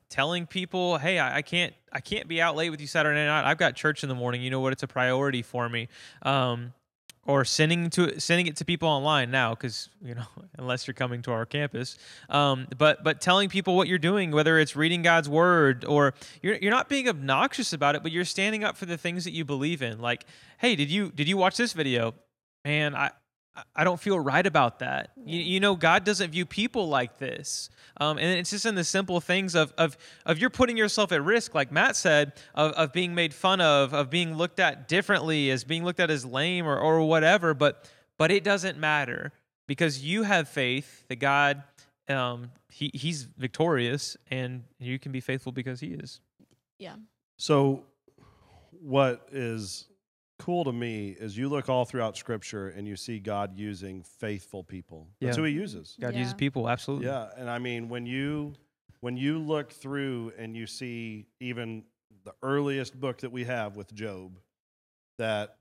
telling 0.09 0.45
people, 0.45 0.99
"Hey, 0.99 1.17
I, 1.17 1.37
I 1.37 1.41
can't, 1.41 1.73
I 1.91 2.01
can't 2.01 2.27
be 2.27 2.39
out 2.39 2.55
late 2.55 2.69
with 2.69 2.79
you 2.81 2.85
Saturday 2.85 3.25
night. 3.25 3.49
I've 3.49 3.57
got 3.57 3.75
church 3.75 4.03
in 4.03 4.09
the 4.09 4.15
morning. 4.15 4.43
You 4.43 4.51
know 4.51 4.59
what? 4.59 4.73
It's 4.73 4.83
a 4.83 4.87
priority 4.87 5.41
for 5.41 5.67
me." 5.67 5.87
Um, 6.21 6.73
or 7.25 7.45
sending 7.45 7.89
to 7.89 8.19
sending 8.19 8.47
it 8.47 8.57
to 8.57 8.65
people 8.65 8.87
online 8.87 9.31
now 9.31 9.51
because 9.51 9.89
you 10.03 10.15
know 10.15 10.25
unless 10.57 10.87
you're 10.87 10.93
coming 10.93 11.21
to 11.21 11.31
our 11.31 11.45
campus. 11.45 11.97
Um, 12.29 12.67
but 12.77 13.03
but 13.03 13.21
telling 13.21 13.49
people 13.49 13.75
what 13.75 13.87
you're 13.87 13.97
doing 13.97 14.31
whether 14.31 14.59
it's 14.59 14.75
reading 14.75 15.01
god's 15.01 15.29
word 15.29 15.85
or 15.85 16.13
you're, 16.41 16.55
you're 16.55 16.71
not 16.71 16.89
being 16.89 17.07
obnoxious 17.07 17.73
about 17.73 17.95
it 17.95 18.03
but 18.03 18.11
you're 18.11 18.25
standing 18.25 18.63
up 18.63 18.77
for 18.77 18.85
the 18.85 18.97
things 18.97 19.23
that 19.23 19.31
you 19.31 19.45
believe 19.45 19.81
in. 19.81 19.99
Like 19.99 20.25
hey 20.57 20.75
did 20.75 20.89
you 20.91 21.11
did 21.11 21.27
you 21.27 21.37
watch 21.37 21.57
this 21.57 21.73
video? 21.73 22.13
Man 22.65 22.95
i 22.95 23.11
I 23.75 23.83
don't 23.83 23.99
feel 23.99 24.19
right 24.19 24.45
about 24.45 24.79
that. 24.79 25.11
You, 25.25 25.39
you 25.39 25.59
know, 25.59 25.75
God 25.75 26.03
doesn't 26.03 26.31
view 26.31 26.45
people 26.45 26.89
like 26.89 27.19
this. 27.19 27.69
Um, 27.97 28.17
and 28.17 28.39
it's 28.39 28.49
just 28.49 28.65
in 28.65 28.73
the 28.73 28.83
simple 28.83 29.21
things 29.21 29.53
of, 29.53 29.73
of, 29.77 29.95
of 30.25 30.39
you're 30.39 30.49
putting 30.49 30.75
yourself 30.75 31.11
at 31.11 31.23
risk, 31.23 31.53
like 31.53 31.71
Matt 31.71 31.95
said, 31.95 32.33
of, 32.55 32.71
of 32.71 32.93
being 32.93 33.13
made 33.13 33.33
fun 33.33 33.61
of, 33.61 33.93
of 33.93 34.09
being 34.09 34.35
looked 34.35 34.59
at 34.59 34.87
differently, 34.87 35.51
as 35.51 35.63
being 35.63 35.83
looked 35.83 35.99
at 35.99 36.09
as 36.09 36.25
lame 36.25 36.65
or, 36.65 36.77
or 36.77 37.07
whatever. 37.07 37.53
But, 37.53 37.89
but 38.17 38.31
it 38.31 38.43
doesn't 38.43 38.79
matter 38.79 39.31
because 39.67 40.03
you 40.03 40.23
have 40.23 40.49
faith 40.49 41.05
that 41.09 41.17
God, 41.17 41.61
um, 42.09 42.49
he, 42.71 42.89
he's 42.93 43.23
victorious 43.23 44.17
and 44.31 44.63
you 44.79 44.97
can 44.97 45.11
be 45.11 45.21
faithful 45.21 45.51
because 45.51 45.79
he 45.79 45.87
is. 45.87 46.19
Yeah. 46.79 46.95
So, 47.37 47.83
what 48.81 49.27
is 49.31 49.85
cool 50.43 50.65
to 50.65 50.73
me 50.73 51.09
is 51.17 51.37
you 51.37 51.47
look 51.47 51.69
all 51.69 51.85
throughout 51.85 52.17
Scripture 52.17 52.67
and 52.69 52.85
you 52.87 52.95
see 52.97 53.17
God 53.19 53.57
using 53.57 54.03
faithful 54.03 54.63
people. 54.63 55.07
That's 55.21 55.37
Yeah. 55.37 55.41
who 55.41 55.45
He 55.47 55.53
uses. 55.53 55.95
God 55.99 56.13
Yeah. 56.13 56.19
uses 56.19 56.33
people, 56.33 56.67
absolutely. 56.69 57.07
Yeah, 57.07 57.29
and 57.37 57.49
I 57.49 57.59
mean 57.59 57.87
when 57.89 58.05
you 58.05 58.53
when 58.99 59.15
you 59.17 59.37
look 59.39 59.71
through 59.71 60.31
and 60.37 60.55
you 60.55 60.65
see 60.67 61.25
even 61.39 61.83
the 62.25 62.33
earliest 62.41 62.99
book 62.99 63.17
that 63.19 63.31
we 63.31 63.43
have 63.45 63.75
with 63.75 63.93
Job, 63.93 64.37
that 65.17 65.55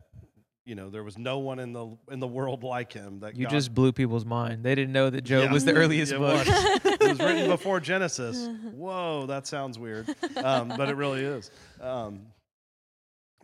you 0.65 0.75
know 0.77 0.91
there 0.91 1.03
was 1.05 1.19
no 1.19 1.39
one 1.39 1.59
in 1.59 1.73
the 1.73 1.97
in 2.11 2.19
the 2.21 2.27
world 2.27 2.63
like 2.65 2.93
him. 2.93 3.21
That 3.21 3.37
You 3.37 3.45
God- 3.47 3.51
just 3.53 3.75
blew 3.75 3.93
people's 3.93 4.25
mind. 4.25 4.65
They 4.65 4.75
didn't 4.75 4.93
know 4.93 5.11
that 5.11 5.23
Job 5.23 5.45
Yeah. 5.45 5.53
was 5.53 5.65
the 5.65 5.75
earliest 5.75 6.13
It 6.13 6.19
book. 6.19 6.45
was. 6.47 6.85
it 6.85 7.01
was 7.01 7.19
written 7.21 7.49
before 7.57 7.79
Genesis. 7.81 8.49
Whoa, 8.75 9.27
that 9.27 9.47
sounds 9.47 9.79
weird, 9.79 10.09
um, 10.37 10.69
but 10.77 10.89
it 10.89 10.97
really 10.97 11.23
is. 11.23 11.51
Um, 11.81 12.27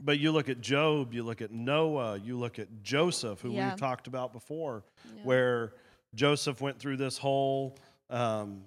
but 0.01 0.19
you 0.19 0.33
look 0.33 0.49
at 0.49 0.61
Job, 0.61 1.13
you 1.15 1.23
look 1.23 1.41
at 1.43 1.51
Noah, 1.51 2.19
you 2.19 2.39
look 2.39 2.59
at 2.59 2.83
Joseph, 2.83 3.41
who 3.41 3.51
Yeah. 3.53 3.71
we've 3.71 3.79
talked 3.79 4.07
about 4.07 4.33
before, 4.33 4.85
Yeah. 5.17 5.23
where 5.25 5.73
Joseph 6.15 6.61
went 6.61 6.79
through 6.79 6.97
this 6.97 7.19
whole 7.19 7.77
um, 8.11 8.65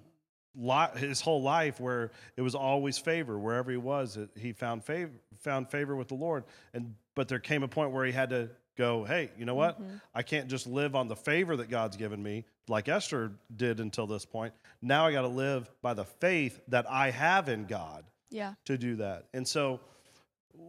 li- 0.54 0.96
his 0.96 1.20
whole 1.20 1.42
life 1.42 1.80
where 1.80 2.12
it 2.36 2.42
was 2.42 2.54
always 2.54 2.96
favor 2.98 3.38
wherever 3.38 3.70
he 3.70 3.76
was. 3.76 4.16
It, 4.16 4.30
he 4.38 4.52
found 4.52 4.84
favor 4.84 5.10
found 5.40 5.68
favor 5.68 5.96
with 5.96 6.06
the 6.08 6.14
Lord, 6.14 6.44
and 6.72 6.94
but 7.16 7.26
there 7.28 7.40
came 7.40 7.62
a 7.64 7.68
point 7.68 7.90
where 7.90 8.04
he 8.04 8.12
had 8.12 8.30
to 8.30 8.50
go, 8.78 9.04
hey, 9.04 9.30
you 9.36 9.44
know 9.44 9.54
what? 9.54 9.78
I 10.14 10.22
can't 10.22 10.48
just 10.48 10.66
live 10.66 10.94
on 10.94 11.08
the 11.08 11.16
favor 11.16 11.56
that 11.56 11.68
God's 11.68 11.96
given 11.96 12.22
me, 12.22 12.44
like 12.68 12.88
Esther 12.88 13.32
did 13.54 13.80
until 13.80 14.06
this 14.06 14.24
point. 14.24 14.54
Now 14.80 15.04
I 15.06 15.12
got 15.12 15.22
to 15.22 15.28
live 15.28 15.70
by 15.82 15.92
the 15.94 16.04
faith 16.06 16.58
that 16.68 16.86
I 16.88 17.10
have 17.10 17.48
in 17.50 17.66
God 17.66 18.04
Yeah. 18.30 18.54
to 18.66 18.78
do 18.78 18.96
that. 18.96 19.26
And 19.34 19.46
so 19.46 19.80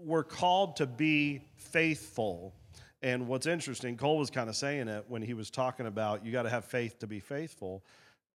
we're 0.06 0.24
called 0.24 0.78
to 0.78 0.86
be 0.86 1.42
faithful. 1.56 2.54
And 3.02 3.28
what's 3.28 3.48
interesting, 3.48 3.98
Cole 3.98 4.18
was 4.18 4.30
kind 4.30 4.50
of 4.50 4.56
saying 4.56 4.88
it 4.88 5.06
when 5.08 5.22
he 5.22 5.34
was 5.34 5.50
talking 5.50 5.88
about 5.88 6.26
you 6.26 6.32
got 6.32 6.44
to 6.44 6.50
have 6.50 6.66
faith 6.66 7.00
to 7.00 7.08
be 7.08 7.20
faithful. 7.20 7.84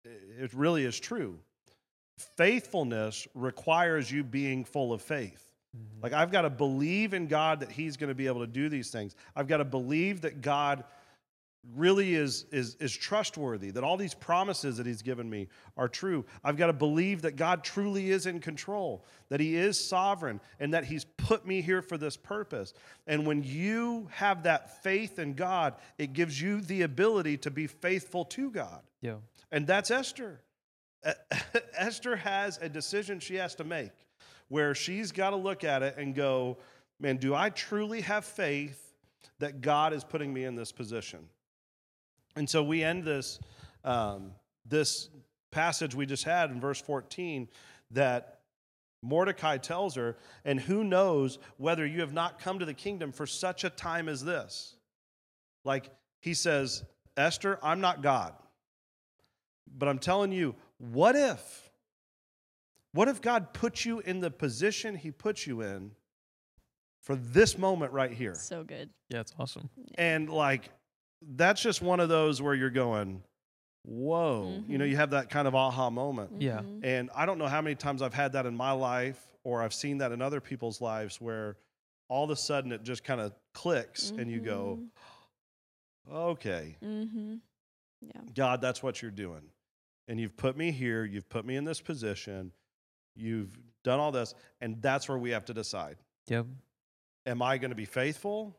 It 0.04 0.52
really 0.54 0.84
is 0.84 0.98
true. 0.98 1.38
Faithfulness 2.18 3.26
requires 3.34 4.10
you 4.10 4.22
being 4.22 4.64
full 4.64 4.92
of 4.92 5.02
faith. 5.02 5.52
Mm-hmm. 5.76 6.02
Like, 6.02 6.12
I've 6.12 6.30
got 6.30 6.42
to 6.42 6.50
believe 6.50 7.14
in 7.14 7.26
God 7.26 7.60
that 7.60 7.70
He's 7.70 7.96
going 7.96 8.08
to 8.08 8.14
be 8.14 8.26
able 8.26 8.40
to 8.40 8.46
do 8.46 8.68
these 8.68 8.90
things. 8.90 9.16
I've 9.34 9.48
got 9.48 9.56
to 9.58 9.64
believe 9.64 10.20
that 10.20 10.40
God 10.40 10.84
really 11.74 12.14
is, 12.14 12.46
is, 12.52 12.76
is 12.80 12.92
trustworthy, 12.94 13.70
that 13.70 13.84
all 13.84 13.96
these 13.96 14.14
promises 14.14 14.76
that 14.76 14.86
He's 14.86 15.02
given 15.02 15.28
me 15.28 15.48
are 15.76 15.88
true. 15.88 16.24
I've 16.42 16.56
got 16.56 16.66
to 16.66 16.72
believe 16.72 17.22
that 17.22 17.36
God 17.36 17.64
truly 17.64 18.10
is 18.10 18.26
in 18.26 18.40
control, 18.40 19.04
that 19.28 19.40
He 19.40 19.56
is 19.56 19.82
sovereign, 19.82 20.40
and 20.60 20.74
that 20.74 20.84
He's 20.84 21.04
put 21.04 21.46
me 21.46 21.62
here 21.62 21.82
for 21.82 21.96
this 21.96 22.16
purpose. 22.16 22.74
And 23.06 23.26
when 23.26 23.42
you 23.42 24.08
have 24.12 24.42
that 24.44 24.82
faith 24.82 25.18
in 25.18 25.34
God, 25.34 25.74
it 25.98 26.12
gives 26.12 26.40
you 26.40 26.60
the 26.60 26.82
ability 26.82 27.38
to 27.38 27.50
be 27.50 27.66
faithful 27.66 28.24
to 28.26 28.50
God. 28.50 28.82
Yeah. 29.00 29.16
And 29.50 29.66
that's 29.66 29.90
Esther. 29.90 30.40
Esther 31.76 32.16
has 32.16 32.58
a 32.60 32.68
decision 32.68 33.20
she 33.20 33.36
has 33.36 33.54
to 33.56 33.64
make 33.64 33.92
where 34.48 34.74
she's 34.74 35.12
got 35.12 35.30
to 35.30 35.36
look 35.36 35.64
at 35.64 35.82
it 35.82 35.96
and 35.96 36.14
go, 36.14 36.58
man, 37.00 37.16
do 37.16 37.34
I 37.34 37.50
truly 37.50 38.02
have 38.02 38.24
faith 38.24 38.92
that 39.38 39.60
God 39.60 39.92
is 39.92 40.04
putting 40.04 40.32
me 40.32 40.44
in 40.44 40.54
this 40.54 40.72
position? 40.72 41.28
And 42.36 42.48
so 42.48 42.62
we 42.62 42.82
end 42.82 43.04
this, 43.04 43.38
um, 43.84 44.32
this 44.66 45.08
passage 45.50 45.94
we 45.94 46.06
just 46.06 46.24
had 46.24 46.50
in 46.50 46.60
verse 46.60 46.80
14 46.80 47.48
that 47.92 48.40
Mordecai 49.02 49.58
tells 49.58 49.94
her, 49.94 50.16
and 50.44 50.58
who 50.58 50.82
knows 50.82 51.38
whether 51.58 51.86
you 51.86 52.00
have 52.00 52.12
not 52.12 52.38
come 52.38 52.58
to 52.58 52.64
the 52.64 52.74
kingdom 52.74 53.12
for 53.12 53.26
such 53.26 53.64
a 53.64 53.70
time 53.70 54.08
as 54.08 54.24
this? 54.24 54.76
Like 55.64 55.90
he 56.20 56.34
says, 56.34 56.84
Esther, 57.16 57.58
I'm 57.62 57.80
not 57.80 58.02
God. 58.02 58.34
But 59.76 59.88
I'm 59.88 59.98
telling 59.98 60.32
you, 60.32 60.54
what 60.78 61.16
if? 61.16 61.70
What 62.92 63.08
if 63.08 63.20
God 63.20 63.52
put 63.52 63.84
you 63.84 64.00
in 64.00 64.20
the 64.20 64.30
position 64.30 64.94
he 64.94 65.10
put 65.10 65.46
you 65.46 65.62
in 65.62 65.90
for 67.02 67.16
this 67.16 67.58
moment 67.58 67.92
right 67.92 68.12
here? 68.12 68.34
So 68.36 68.62
good. 68.64 68.90
Yeah, 69.10 69.20
it's 69.20 69.34
awesome. 69.38 69.68
And 69.96 70.30
like, 70.30 70.70
that's 71.36 71.62
just 71.62 71.82
one 71.82 72.00
of 72.00 72.08
those 72.08 72.40
where 72.42 72.54
you're 72.54 72.70
going, 72.70 73.22
whoa. 73.84 74.62
You 74.68 74.78
know, 74.78 74.84
you 74.84 74.96
have 74.96 75.10
that 75.10 75.30
kind 75.30 75.46
of 75.48 75.54
aha 75.54 75.90
moment. 75.90 76.40
Yeah. 76.40 76.60
Mhm. 76.60 76.84
And 76.84 77.10
I 77.14 77.26
don't 77.26 77.38
know 77.38 77.46
how 77.48 77.60
many 77.60 77.76
times 77.76 78.02
I've 78.02 78.14
had 78.14 78.32
that 78.32 78.46
in 78.46 78.56
my 78.56 78.72
life 78.72 79.20
or 79.44 79.62
I've 79.62 79.74
seen 79.74 79.98
that 79.98 80.12
in 80.12 80.22
other 80.22 80.40
people's 80.40 80.80
lives 80.80 81.20
where 81.20 81.56
all 82.08 82.24
of 82.24 82.30
a 82.30 82.36
sudden 82.36 82.72
it 82.72 82.82
just 82.82 83.04
kind 83.04 83.20
of 83.20 83.32
clicks 83.52 84.10
and 84.10 84.30
you 84.30 84.40
go, 84.40 84.80
okay, 86.10 86.76
Mm-hmm. 86.82 87.36
Yeah. 88.02 88.20
God, 88.34 88.60
that's 88.60 88.82
what 88.82 89.00
you're 89.00 89.10
doing. 89.10 89.40
And 90.08 90.20
you've 90.20 90.36
put 90.36 90.56
me 90.58 90.70
here, 90.70 91.04
you've 91.06 91.28
put 91.30 91.46
me 91.46 91.56
in 91.56 91.64
this 91.64 91.80
position, 91.80 92.52
you've 93.16 93.58
done 93.82 93.98
all 93.98 94.12
this, 94.12 94.34
and 94.60 94.82
that's 94.82 95.08
where 95.08 95.16
we 95.16 95.30
have 95.30 95.46
to 95.46 95.54
decide. 95.54 95.96
Yep. 96.28 96.46
Am 97.24 97.40
I 97.40 97.56
going 97.56 97.70
to 97.70 97.74
be 97.76 97.86
faithful 97.86 98.58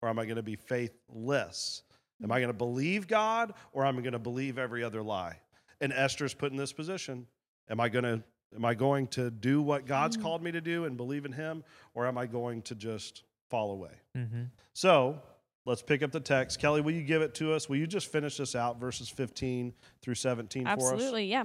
or 0.00 0.08
am 0.08 0.20
I 0.20 0.24
going 0.26 0.36
to 0.36 0.42
be 0.44 0.54
faithless? 0.54 1.82
Am 2.22 2.30
I 2.30 2.38
going 2.38 2.48
to 2.48 2.56
believe 2.56 3.06
God 3.08 3.54
or 3.72 3.84
am 3.84 3.98
I 3.98 4.00
going 4.02 4.12
to 4.12 4.18
believe 4.18 4.58
every 4.58 4.84
other 4.84 5.02
lie? 5.02 5.38
And 5.80 5.92
Esther's 5.92 6.34
put 6.34 6.52
in 6.52 6.56
this 6.56 6.72
position. 6.72 7.26
Am 7.68 7.80
I 7.80 7.88
going 7.88 8.04
to 8.04 8.22
am 8.54 8.64
I 8.64 8.74
going 8.74 9.08
to 9.08 9.30
do 9.30 9.60
what 9.60 9.86
God's 9.86 10.16
called 10.16 10.42
me 10.42 10.52
to 10.52 10.60
do 10.60 10.84
and 10.84 10.96
believe 10.96 11.24
in 11.24 11.32
him 11.32 11.64
or 11.94 12.06
am 12.06 12.16
I 12.16 12.26
going 12.26 12.62
to 12.62 12.74
just 12.74 13.24
fall 13.50 13.72
away? 13.72 13.90
Mm-hmm. 14.16 14.44
So, 14.72 15.20
let's 15.64 15.82
pick 15.82 16.02
up 16.02 16.12
the 16.12 16.20
text. 16.20 16.60
Kelly, 16.60 16.80
will 16.80 16.92
you 16.92 17.02
give 17.02 17.22
it 17.22 17.34
to 17.36 17.52
us? 17.52 17.68
Will 17.68 17.76
you 17.76 17.86
just 17.86 18.10
finish 18.10 18.36
this 18.36 18.54
out 18.54 18.78
verses 18.78 19.08
15 19.08 19.72
through 20.02 20.14
17 20.14 20.64
for 20.64 20.70
us? 20.70 20.92
Absolutely, 20.92 21.26
yeah. 21.26 21.44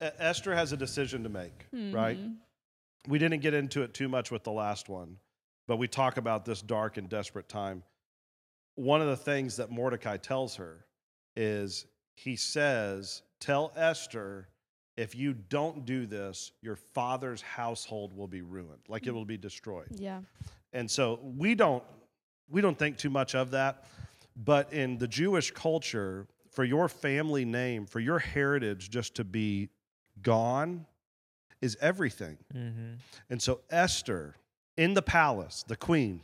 Esther 0.00 0.54
has 0.54 0.72
a 0.72 0.76
decision 0.76 1.22
to 1.22 1.28
make, 1.28 1.66
mm-hmm. 1.74 1.94
right? 1.94 2.18
We 3.08 3.18
didn't 3.18 3.40
get 3.40 3.54
into 3.54 3.82
it 3.82 3.94
too 3.94 4.08
much 4.08 4.30
with 4.30 4.44
the 4.44 4.52
last 4.52 4.88
one, 4.88 5.16
but 5.66 5.76
we 5.76 5.88
talk 5.88 6.16
about 6.16 6.44
this 6.44 6.62
dark 6.62 6.96
and 6.96 7.08
desperate 7.08 7.48
time. 7.48 7.82
One 8.76 9.00
of 9.00 9.08
the 9.08 9.16
things 9.16 9.56
that 9.56 9.70
Mordecai 9.70 10.16
tells 10.16 10.56
her 10.56 10.86
is 11.36 11.86
he 12.14 12.36
says, 12.36 13.22
Tell 13.40 13.72
Esther, 13.76 14.48
if 14.96 15.14
you 15.14 15.32
don't 15.32 15.86
do 15.86 16.06
this, 16.06 16.52
your 16.60 16.76
father's 16.76 17.40
household 17.40 18.14
will 18.14 18.28
be 18.28 18.42
ruined, 18.42 18.82
like 18.88 19.06
it 19.06 19.14
will 19.14 19.24
be 19.24 19.38
destroyed. 19.38 19.88
Yeah. 19.90 20.20
And 20.72 20.90
so 20.90 21.20
we 21.22 21.54
don't 21.54 21.82
we 22.50 22.60
don't 22.60 22.78
think 22.78 22.98
too 22.98 23.10
much 23.10 23.34
of 23.34 23.52
that, 23.52 23.84
but 24.36 24.72
in 24.72 24.98
the 24.98 25.06
Jewish 25.06 25.52
culture, 25.52 26.26
for 26.50 26.64
your 26.64 26.88
family 26.88 27.44
name, 27.44 27.86
for 27.86 28.00
your 28.00 28.18
heritage 28.18 28.90
just 28.90 29.14
to 29.14 29.24
be 29.24 29.70
gone 30.22 30.86
is 31.60 31.76
everything. 31.80 32.38
mm-hmm. 32.54 32.94
And 33.28 33.40
so 33.40 33.60
Esther 33.70 34.36
in 34.76 34.94
the 34.94 35.02
palace, 35.02 35.64
the 35.66 35.76
queen, 35.76 36.22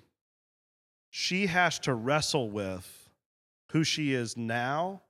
she 1.10 1.46
has 1.46 1.78
to 1.80 1.94
wrestle 1.94 2.50
with 2.50 3.10
who 3.72 3.84
she 3.84 4.14
is 4.14 4.36
now 4.36 5.02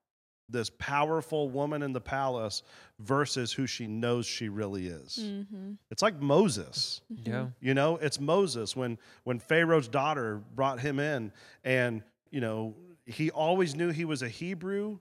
this 0.48 0.70
powerful 0.78 1.48
woman 1.48 1.82
in 1.82 1.92
the 1.92 2.00
palace 2.00 2.62
versus 3.00 3.52
who 3.52 3.66
she 3.66 3.86
knows 3.86 4.26
she 4.26 4.48
really 4.48 4.86
is. 4.86 5.18
Mm-hmm. 5.20 5.72
It's 5.90 6.02
like 6.02 6.20
Moses. 6.20 7.00
Yeah. 7.24 7.46
You 7.60 7.74
know, 7.74 7.96
it's 7.96 8.20
Moses 8.20 8.76
when 8.76 8.98
when 9.24 9.38
Pharaoh's 9.38 9.88
daughter 9.88 10.42
brought 10.54 10.78
him 10.80 11.00
in 11.00 11.32
and, 11.64 12.02
you 12.30 12.40
know, 12.40 12.76
he 13.06 13.30
always 13.30 13.74
knew 13.74 13.90
he 13.90 14.04
was 14.04 14.22
a 14.22 14.28
Hebrew, 14.28 14.98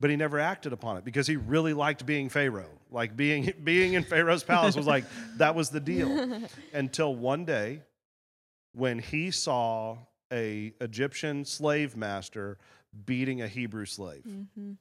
but 0.00 0.10
he 0.10 0.16
never 0.16 0.38
acted 0.38 0.72
upon 0.72 0.96
it 0.96 1.04
because 1.04 1.26
he 1.26 1.36
really 1.36 1.72
liked 1.72 2.04
being 2.04 2.28
Pharaoh. 2.28 2.70
Like 2.90 3.16
being 3.16 3.52
being 3.64 3.94
in 3.94 4.04
Pharaoh's 4.04 4.44
palace 4.44 4.76
was 4.76 4.86
like 4.86 5.04
that 5.36 5.54
was 5.54 5.70
the 5.70 5.80
deal. 5.80 6.42
Until 6.72 7.14
one 7.14 7.44
day 7.44 7.82
when 8.72 8.98
he 8.98 9.30
saw 9.30 9.98
a 10.32 10.72
Egyptian 10.80 11.44
slave 11.44 11.96
master 11.96 12.58
beating 13.06 13.42
a 13.42 13.48
Hebrew 13.48 13.86
slave. 13.86 14.24
Mm-hmm. 14.26 14.72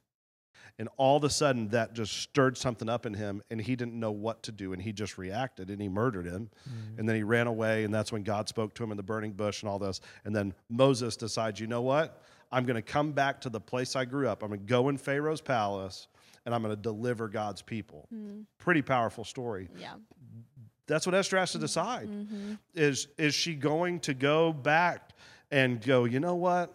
And 0.80 0.90
all 0.98 1.18
of 1.18 1.24
a 1.24 1.30
sudden, 1.30 1.68
that 1.70 1.94
just 1.94 2.14
stirred 2.14 2.58
something 2.58 2.90
up 2.90 3.06
in 3.06 3.14
him, 3.14 3.44
and 3.52 3.62
he 3.62 3.76
didn't 3.76 4.00
know 4.00 4.12
what 4.12 4.42
to 4.44 4.52
do, 4.52 4.74
and 4.74 4.82
he 4.82 4.92
just 4.92 5.20
reacted, 5.20 5.70
and 5.70 5.80
he 5.80 5.88
murdered 5.88 6.26
him. 6.26 6.50
And 6.98 7.08
then 7.08 7.16
he 7.16 7.22
ran 7.22 7.46
away, 7.46 7.84
and 7.84 7.94
that's 7.94 8.12
when 8.12 8.24
God 8.24 8.50
spoke 8.50 8.74
to 8.76 8.84
him 8.84 8.90
in 8.90 8.98
the 8.98 9.04
burning 9.04 9.34
bush 9.34 9.62
and 9.62 9.70
all 9.70 9.78
this. 9.78 10.02
And 10.26 10.36
then 10.36 10.56
Moses 10.70 11.16
decides, 11.16 11.60
you 11.60 11.68
know 11.68 11.84
what? 11.84 12.24
I'm 12.54 12.66
going 12.66 12.76
to 12.76 12.84
come 12.84 13.14
back 13.14 13.42
to 13.42 13.50
the 13.50 13.60
place 13.60 13.96
I 13.96 14.06
grew 14.06 14.28
up. 14.28 14.44
I'm 14.44 14.50
going 14.50 14.60
to 14.60 14.66
go 14.66 14.90
in 14.90 14.98
Pharaoh's 14.98 15.42
palace, 15.42 16.08
and 16.46 16.54
I'm 16.54 16.62
going 16.62 16.76
to 16.76 16.82
deliver 16.82 17.28
God's 17.28 17.64
people. 17.64 18.08
Pretty 18.60 18.84
powerful 18.84 19.24
story. 19.24 19.70
Yeah. 19.76 19.96
That's 20.86 21.08
what 21.08 21.16
Esther 21.16 21.38
has 21.38 21.52
to 21.54 21.58
decide. 21.58 22.08
Mm-hmm. 22.08 22.54
Is 22.76 23.08
is 23.18 23.34
she 23.34 23.56
going 23.56 24.02
to 24.02 24.14
go 24.14 24.54
back 24.54 25.12
and 25.50 25.82
go, 25.82 26.06
you 26.06 26.20
know 26.20 26.36
what? 26.36 26.74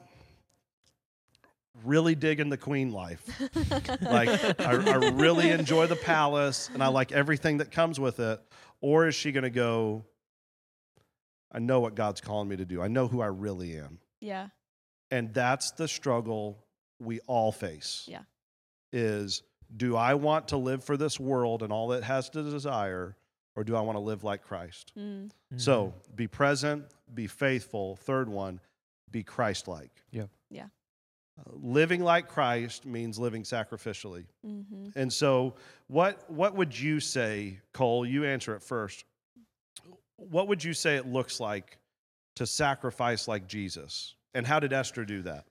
Really 1.85 2.14
digging 2.14 2.49
the 2.49 2.57
queen 2.57 2.91
life. 2.91 3.23
like 4.01 4.61
I, 4.61 4.73
I 4.73 4.95
really 5.11 5.51
enjoy 5.51 5.87
the 5.87 5.97
palace 5.97 6.71
and 6.73 6.83
I 6.83 6.88
like 6.88 7.12
everything 7.12 7.59
that 7.59 7.71
comes 7.71 8.01
with 8.01 8.19
it. 8.19 8.41
Or 8.81 9.07
is 9.07 9.14
she 9.14 9.31
gonna 9.31 9.51
go, 9.51 10.05
I 11.53 11.59
know 11.61 11.81
what 11.81 11.95
God's 11.95 12.21
calling 12.21 12.49
me 12.49 12.57
to 12.57 12.64
do. 12.64 12.83
I 12.83 12.88
know 12.88 13.07
who 13.07 13.21
I 13.21 13.27
really 13.27 13.77
am. 13.77 13.99
Yeah. 14.21 14.49
And 15.11 15.33
that's 15.33 15.71
the 15.73 15.88
struggle 15.88 16.59
we 17.01 17.21
all 17.27 17.53
face. 17.53 18.05
Yeah. 18.07 18.23
Is 18.92 19.42
do 19.77 19.97
I 19.97 20.14
want 20.14 20.49
to 20.49 20.57
live 20.57 20.85
for 20.85 20.97
this 20.97 21.21
world 21.21 21.62
and 21.62 21.73
all 21.73 21.92
it 21.92 22.03
has 22.05 22.31
to 22.31 22.42
desire, 22.42 23.16
or 23.55 23.64
do 23.64 23.77
I 23.77 23.81
want 23.81 23.97
to 23.97 24.01
live 24.01 24.25
like 24.25 24.42
Christ? 24.42 24.92
Mm. 24.99 25.31
So 25.57 25.94
be 26.14 26.27
present, 26.27 26.85
be 27.14 27.27
faithful. 27.27 27.97
Third 27.97 28.29
one, 28.29 28.61
be 29.11 29.23
Christ 29.23 29.68
like. 29.68 29.90
Yeah. 30.11 30.25
Yeah. 30.51 30.66
living 31.53 32.03
like 32.03 32.29
Christ 32.29 32.87
means 32.87 33.18
living 33.18 33.42
sacrificially. 33.42 34.25
Mm-hmm. 34.47 34.99
And 34.99 35.12
so, 35.12 35.55
what, 35.87 36.29
what 36.31 36.55
would 36.55 36.79
you 36.79 37.01
say, 37.01 37.61
Cole? 37.73 38.05
You 38.05 38.25
answer 38.25 38.55
it 38.57 38.62
first. 38.62 39.05
What 40.16 40.49
would 40.49 40.64
you 40.64 40.73
say 40.73 40.97
it 40.97 41.07
looks 41.07 41.38
like 41.38 41.79
to 42.37 42.47
sacrifice 42.47 43.29
like 43.29 43.47
Jesus? 43.47 44.14
And 44.35 44.47
how 44.47 44.61
did 44.61 44.73
Esther 44.73 45.05
do 45.05 45.23
that? 45.23 45.45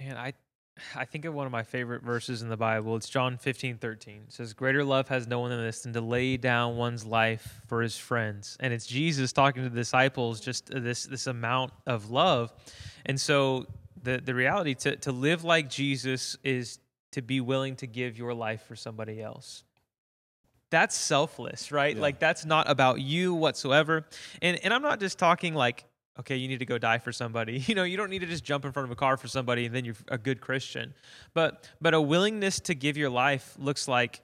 And 0.00 0.18
I, 0.18 0.34
I 0.96 1.04
think 1.04 1.24
of 1.24 1.34
one 1.34 1.46
of 1.46 1.52
my 1.52 1.62
favorite 1.62 2.02
verses 2.02 2.42
in 2.42 2.48
the 2.48 2.56
Bible. 2.56 2.96
It's 2.96 3.08
John 3.08 3.38
15, 3.38 3.78
13. 3.78 4.22
It 4.28 4.32
says, 4.32 4.52
Greater 4.52 4.84
love 4.84 5.08
has 5.08 5.26
no 5.26 5.40
one 5.40 5.50
than 5.50 5.60
this 5.60 5.82
than 5.82 5.92
to 5.94 6.00
lay 6.00 6.36
down 6.36 6.76
one's 6.76 7.04
life 7.04 7.60
for 7.66 7.82
his 7.82 7.96
friends. 7.96 8.56
And 8.60 8.72
it's 8.72 8.86
Jesus 8.86 9.32
talking 9.32 9.62
to 9.62 9.68
the 9.68 9.76
disciples, 9.76 10.40
just 10.40 10.72
uh, 10.72 10.80
this, 10.80 11.04
this 11.04 11.26
amount 11.26 11.72
of 11.86 12.10
love. 12.10 12.52
And 13.06 13.20
so 13.20 13.66
the, 14.02 14.20
the 14.22 14.34
reality 14.34 14.74
to, 14.74 14.96
to 14.96 15.12
live 15.12 15.44
like 15.44 15.68
Jesus 15.70 16.36
is 16.42 16.78
to 17.12 17.22
be 17.22 17.40
willing 17.40 17.76
to 17.76 17.86
give 17.86 18.18
your 18.18 18.34
life 18.34 18.62
for 18.66 18.76
somebody 18.76 19.22
else. 19.22 19.64
That's 20.70 20.96
selfless, 20.96 21.70
right? 21.70 21.94
Yeah. 21.94 22.02
Like 22.02 22.18
that's 22.18 22.44
not 22.44 22.68
about 22.68 23.00
you 23.00 23.34
whatsoever. 23.34 24.06
And 24.42 24.58
and 24.64 24.74
I'm 24.74 24.82
not 24.82 24.98
just 24.98 25.20
talking 25.20 25.54
like 25.54 25.84
okay, 26.20 26.36
you 26.36 26.48
need 26.48 26.60
to 26.60 26.66
go 26.66 26.78
die 26.78 26.98
for 26.98 27.12
somebody. 27.12 27.58
You 27.66 27.74
know, 27.74 27.84
you 27.84 27.96
don't 27.96 28.10
need 28.10 28.20
to 28.20 28.26
just 28.26 28.44
jump 28.44 28.64
in 28.64 28.72
front 28.72 28.86
of 28.86 28.92
a 28.92 28.96
car 28.96 29.16
for 29.16 29.28
somebody 29.28 29.66
and 29.66 29.74
then 29.74 29.84
you're 29.84 29.96
a 30.08 30.18
good 30.18 30.40
Christian. 30.40 30.94
But 31.32 31.68
but 31.80 31.94
a 31.94 32.00
willingness 32.00 32.60
to 32.60 32.74
give 32.74 32.96
your 32.96 33.10
life 33.10 33.54
looks 33.58 33.88
like 33.88 34.20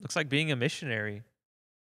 looks 0.00 0.16
like 0.16 0.28
being 0.28 0.52
a 0.52 0.56
missionary. 0.56 1.22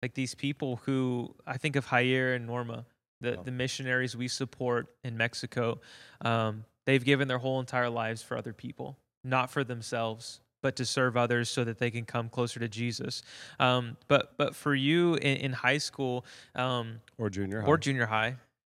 Like 0.01 0.13
these 0.13 0.35
people 0.35 0.77
who 0.85 1.33
I 1.47 1.57
think 1.57 1.75
of 1.75 1.87
Jair 1.87 2.35
and 2.35 2.45
Norma, 2.45 2.85
the, 3.21 3.39
the 3.43 3.51
missionaries 3.51 4.15
we 4.15 4.27
support 4.27 4.87
in 5.03 5.17
Mexico. 5.17 5.79
Um, 6.21 6.65
they've 6.85 7.03
given 7.03 7.27
their 7.27 7.39
whole 7.39 7.59
entire 7.59 7.89
lives 7.89 8.21
for 8.21 8.37
other 8.37 8.53
people, 8.53 8.97
not 9.23 9.49
for 9.49 9.63
themselves, 9.63 10.41
but 10.61 10.75
to 10.75 10.85
serve 10.85 11.17
others 11.17 11.49
so 11.49 11.63
that 11.63 11.79
they 11.79 11.89
can 11.89 12.05
come 12.05 12.29
closer 12.29 12.59
to 12.59 12.67
Jesus. 12.67 13.23
Um, 13.59 13.97
but 14.07 14.37
but 14.37 14.55
for 14.55 14.75
you 14.75 15.15
in, 15.15 15.37
in 15.37 15.53
high 15.53 15.79
school, 15.79 16.25
um, 16.53 17.01
Or 17.17 17.29
junior 17.29 17.61
high? 17.61 17.67
or 17.67 17.77
junior 17.77 18.05
high 18.05 18.35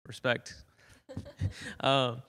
respect. 0.06 0.54
Um, 1.80 2.22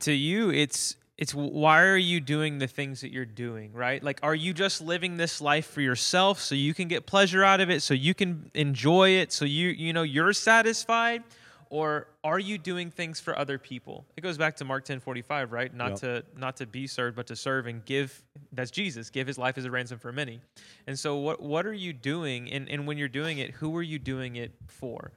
to 0.00 0.12
you 0.12 0.50
it's 0.50 0.96
it's 1.16 1.34
why 1.34 1.82
are 1.82 1.96
you 1.96 2.20
doing 2.20 2.58
the 2.58 2.68
things 2.68 3.00
that 3.00 3.10
you're 3.10 3.24
doing 3.24 3.72
right? 3.72 4.02
Like 4.02 4.20
are 4.22 4.34
you 4.34 4.52
just 4.52 4.80
living 4.80 5.16
this 5.16 5.40
life 5.40 5.66
for 5.66 5.80
yourself 5.80 6.40
so 6.40 6.54
you 6.54 6.74
can 6.74 6.88
get 6.88 7.06
pleasure 7.06 7.42
out 7.42 7.60
of 7.60 7.70
it 7.70 7.82
so 7.82 7.94
you 7.94 8.14
can 8.14 8.50
enjoy 8.54 9.10
it 9.10 9.32
so 9.32 9.44
you 9.44 9.68
you 9.68 9.92
know 9.92 10.02
you're 10.02 10.32
satisfied? 10.32 11.22
Or 11.70 12.06
are 12.24 12.38
you 12.38 12.56
doing 12.56 12.90
things 12.90 13.20
for 13.20 13.38
other 13.38 13.58
people? 13.58 14.06
It 14.16 14.22
goes 14.22 14.38
back 14.38 14.56
to 14.56 14.64
mark 14.64 14.84
10 14.86 15.00
45 15.00 15.52
right? 15.52 15.74
Not 15.74 15.90
Yep. 15.90 15.98
to 16.00 16.24
not 16.36 16.56
to 16.58 16.66
be 16.66 16.86
served 16.86 17.16
but 17.16 17.26
to 17.28 17.36
serve 17.36 17.66
and 17.66 17.84
give 17.84 18.22
that's 18.52 18.70
jesus 18.70 19.10
give 19.10 19.26
his 19.26 19.36
life 19.38 19.58
as 19.58 19.64
a 19.64 19.70
ransom 19.70 19.98
for 19.98 20.12
many. 20.12 20.40
And 20.86 20.98
so 20.98 21.16
what 21.16 21.42
what 21.42 21.66
are 21.66 21.74
you 21.74 21.92
doing? 21.92 22.50
And 22.52 22.68
and 22.68 22.86
when 22.86 22.96
you're 22.98 23.08
doing 23.08 23.38
it 23.38 23.52
who 23.52 23.76
are 23.76 23.82
you 23.82 23.98
doing 23.98 24.36
it 24.36 24.52
for 24.66 25.12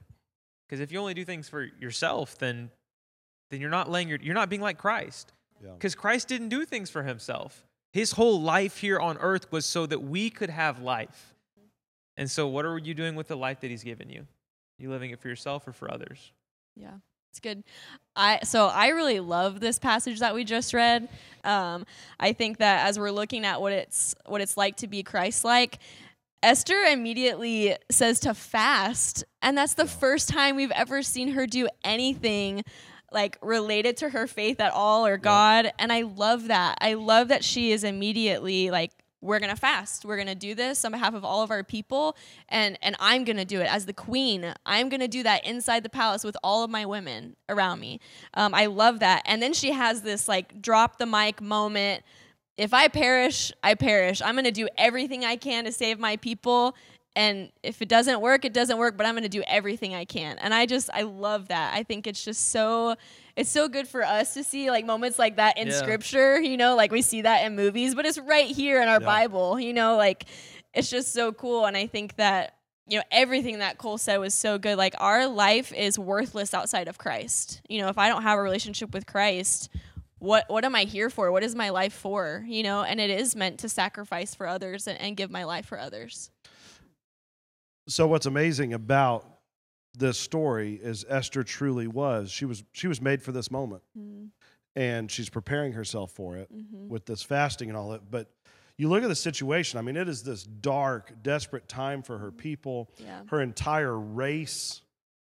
because 0.72 0.80
if 0.80 0.90
you 0.90 0.98
only 0.98 1.12
do 1.12 1.22
things 1.22 1.50
for 1.50 1.68
yourself, 1.80 2.38
then 2.38 2.70
then 3.50 3.60
you're 3.60 3.68
not 3.68 3.90
laying 3.90 4.08
your 4.08 4.18
you're 4.22 4.34
not 4.34 4.48
being 4.48 4.62
like 4.62 4.78
Christ. 4.78 5.30
Yeah. 5.62 5.72
Because 5.72 5.94
Christ 5.94 6.28
didn't 6.28 6.48
do 6.48 6.64
things 6.64 6.88
for 6.88 7.02
himself. 7.02 7.66
His 7.92 8.12
whole 8.12 8.40
life 8.40 8.78
here 8.78 8.98
on 8.98 9.18
earth 9.18 9.52
was 9.52 9.66
so 9.66 9.84
that 9.84 9.98
we 9.98 10.30
could 10.30 10.48
have 10.48 10.80
life. 10.80 11.34
And 12.16 12.30
so 12.30 12.48
what 12.48 12.64
are 12.64 12.78
you 12.78 12.94
doing 12.94 13.16
with 13.16 13.28
the 13.28 13.36
life 13.36 13.60
that 13.60 13.70
he's 13.70 13.84
given 13.84 14.08
you? 14.08 14.20
Are 14.20 14.82
You 14.82 14.88
living 14.88 15.10
it 15.10 15.20
for 15.20 15.28
yourself 15.28 15.68
or 15.68 15.72
for 15.72 15.92
others? 15.92 16.32
Yeah, 16.74 16.94
it's 17.30 17.40
good. 17.40 17.62
I 18.16 18.40
so 18.42 18.68
I 18.68 18.88
really 18.88 19.20
love 19.20 19.60
this 19.60 19.78
passage 19.78 20.20
that 20.20 20.34
we 20.34 20.42
just 20.42 20.72
read. 20.72 21.06
Um, 21.44 21.84
I 22.18 22.32
think 22.32 22.56
that 22.58 22.86
as 22.86 22.98
we're 22.98 23.10
looking 23.10 23.44
at 23.44 23.60
what 23.60 23.74
it's 23.74 24.14
what 24.24 24.40
it's 24.40 24.56
like 24.56 24.76
to 24.76 24.86
be 24.88 25.02
Christ-like, 25.02 25.80
Esther 26.42 26.82
immediately 26.90 27.76
says 27.90 28.20
to 28.20 28.34
fast, 28.34 29.24
and 29.42 29.56
that's 29.56 29.74
the 29.74 29.86
first 29.86 30.28
time 30.28 30.56
we've 30.56 30.72
ever 30.72 31.02
seen 31.02 31.32
her 31.32 31.46
do 31.46 31.68
anything 31.84 32.62
like 33.12 33.38
related 33.42 33.96
to 33.98 34.08
her 34.08 34.26
faith 34.26 34.60
at 34.60 34.72
all 34.72 35.06
or 35.06 35.18
God. 35.18 35.70
And 35.78 35.92
I 35.92 36.02
love 36.02 36.48
that. 36.48 36.78
I 36.80 36.94
love 36.94 37.28
that 37.28 37.44
she 37.44 37.70
is 37.70 37.84
immediately 37.84 38.70
like 38.70 38.90
we're 39.20 39.38
gonna 39.38 39.54
fast. 39.54 40.04
We're 40.04 40.16
gonna 40.16 40.34
do 40.34 40.54
this 40.54 40.84
on 40.84 40.90
behalf 40.90 41.14
of 41.14 41.24
all 41.24 41.42
of 41.42 41.50
our 41.52 41.62
people, 41.62 42.16
and 42.48 42.76
and 42.82 42.96
I'm 42.98 43.22
gonna 43.22 43.44
do 43.44 43.60
it 43.60 43.72
as 43.72 43.86
the 43.86 43.92
queen. 43.92 44.52
I'm 44.66 44.88
gonna 44.88 45.08
do 45.08 45.22
that 45.22 45.46
inside 45.46 45.84
the 45.84 45.88
palace 45.88 46.24
with 46.24 46.36
all 46.42 46.64
of 46.64 46.70
my 46.70 46.84
women 46.86 47.36
around 47.48 47.78
me. 47.78 48.00
Um, 48.34 48.52
I 48.52 48.66
love 48.66 48.98
that. 48.98 49.22
And 49.24 49.40
then 49.40 49.52
she 49.52 49.70
has 49.70 50.02
this 50.02 50.26
like 50.26 50.60
drop 50.60 50.98
the 50.98 51.06
mic 51.06 51.40
moment. 51.40 52.02
If 52.56 52.74
I 52.74 52.88
perish, 52.88 53.52
I 53.62 53.74
perish. 53.74 54.20
I'm 54.22 54.34
gonna 54.36 54.50
do 54.52 54.68
everything 54.76 55.24
I 55.24 55.36
can 55.36 55.64
to 55.64 55.72
save 55.72 55.98
my 55.98 56.16
people. 56.16 56.74
And 57.14 57.50
if 57.62 57.82
it 57.82 57.88
doesn't 57.88 58.20
work, 58.22 58.44
it 58.44 58.52
doesn't 58.54 58.78
work. 58.78 58.96
But 58.96 59.06
I'm 59.06 59.14
gonna 59.14 59.28
do 59.28 59.42
everything 59.46 59.94
I 59.94 60.04
can. 60.04 60.38
And 60.38 60.52
I 60.54 60.66
just 60.66 60.90
I 60.92 61.02
love 61.02 61.48
that. 61.48 61.74
I 61.74 61.82
think 61.82 62.06
it's 62.06 62.24
just 62.24 62.50
so 62.50 62.96
it's 63.36 63.50
so 63.50 63.68
good 63.68 63.88
for 63.88 64.02
us 64.04 64.34
to 64.34 64.44
see 64.44 64.70
like 64.70 64.84
moments 64.84 65.18
like 65.18 65.36
that 65.36 65.56
in 65.56 65.68
Yeah. 65.68 65.72
scripture 65.78 66.38
you 66.40 66.58
know 66.58 66.76
like 66.76 66.92
we 66.92 67.00
see 67.00 67.22
that 67.22 67.46
in 67.46 67.56
movies 67.56 67.94
but 67.94 68.04
it's 68.04 68.18
right 68.18 68.46
here 68.46 68.82
in 68.82 68.88
our 68.88 69.00
Yeah. 69.00 69.06
bible 69.06 69.58
you 69.58 69.72
know 69.72 69.96
like 69.96 70.26
it's 70.74 70.90
just 70.90 71.14
so 71.14 71.32
cool 71.32 71.64
and 71.64 71.74
i 71.74 71.86
think 71.86 72.16
that 72.16 72.56
you 72.86 72.98
know 72.98 73.04
everything 73.10 73.60
that 73.60 73.78
cole 73.78 73.96
said 73.96 74.18
was 74.18 74.34
so 74.34 74.58
good 74.58 74.76
like 74.76 74.94
our 74.98 75.26
life 75.26 75.72
is 75.72 75.98
worthless 75.98 76.52
outside 76.52 76.88
of 76.88 76.98
christ 76.98 77.62
you 77.70 77.80
know 77.80 77.88
if 77.88 77.96
i 77.96 78.06
don't 78.06 78.22
have 78.22 78.38
a 78.38 78.42
relationship 78.42 78.92
with 78.92 79.06
christ 79.06 79.70
what 80.22 80.48
what 80.48 80.64
am 80.64 80.74
i 80.74 80.84
here 80.84 81.10
for 81.10 81.30
what 81.32 81.42
is 81.42 81.54
my 81.54 81.70
life 81.70 81.92
for 81.92 82.44
you 82.46 82.62
know 82.62 82.82
and 82.82 83.00
it 83.00 83.10
is 83.10 83.34
meant 83.34 83.58
to 83.58 83.68
sacrifice 83.68 84.34
for 84.34 84.46
others 84.46 84.86
and, 84.86 85.00
and 85.00 85.16
give 85.16 85.30
my 85.30 85.44
life 85.44 85.66
for 85.66 85.78
others 85.78 86.30
So 87.88 88.06
what's 88.06 88.26
amazing 88.26 88.72
about 88.72 89.26
this 89.98 90.16
story 90.18 90.78
is 90.82 91.04
Esther 91.08 91.42
truly 91.42 91.86
was. 91.86 92.30
She 92.30 92.44
was 92.44 92.62
she 92.72 92.86
was 92.88 93.00
made 93.00 93.22
for 93.22 93.32
this 93.32 93.50
moment. 93.50 93.82
mm-hmm. 93.98 94.26
And 94.74 95.10
she's 95.10 95.28
preparing 95.28 95.72
herself 95.72 96.12
for 96.12 96.36
it 96.36 96.48
Mm-hmm. 96.50 96.88
with 96.88 97.04
this 97.04 97.22
fasting 97.22 97.68
and 97.68 97.76
all 97.76 97.90
that. 97.90 98.10
But 98.10 98.30
you 98.78 98.88
look 98.88 99.02
at 99.02 99.08
the 99.08 99.14
situation, 99.16 99.78
I 99.78 99.82
mean, 99.82 99.96
it 99.96 100.08
is 100.08 100.22
this 100.22 100.44
dark, 100.44 101.12
desperate 101.22 101.68
time 101.68 102.02
for 102.02 102.16
her 102.18 102.30
people. 102.32 102.88
yeah 102.98 103.22
Her 103.28 103.42
entire 103.42 103.98
race 103.98 104.80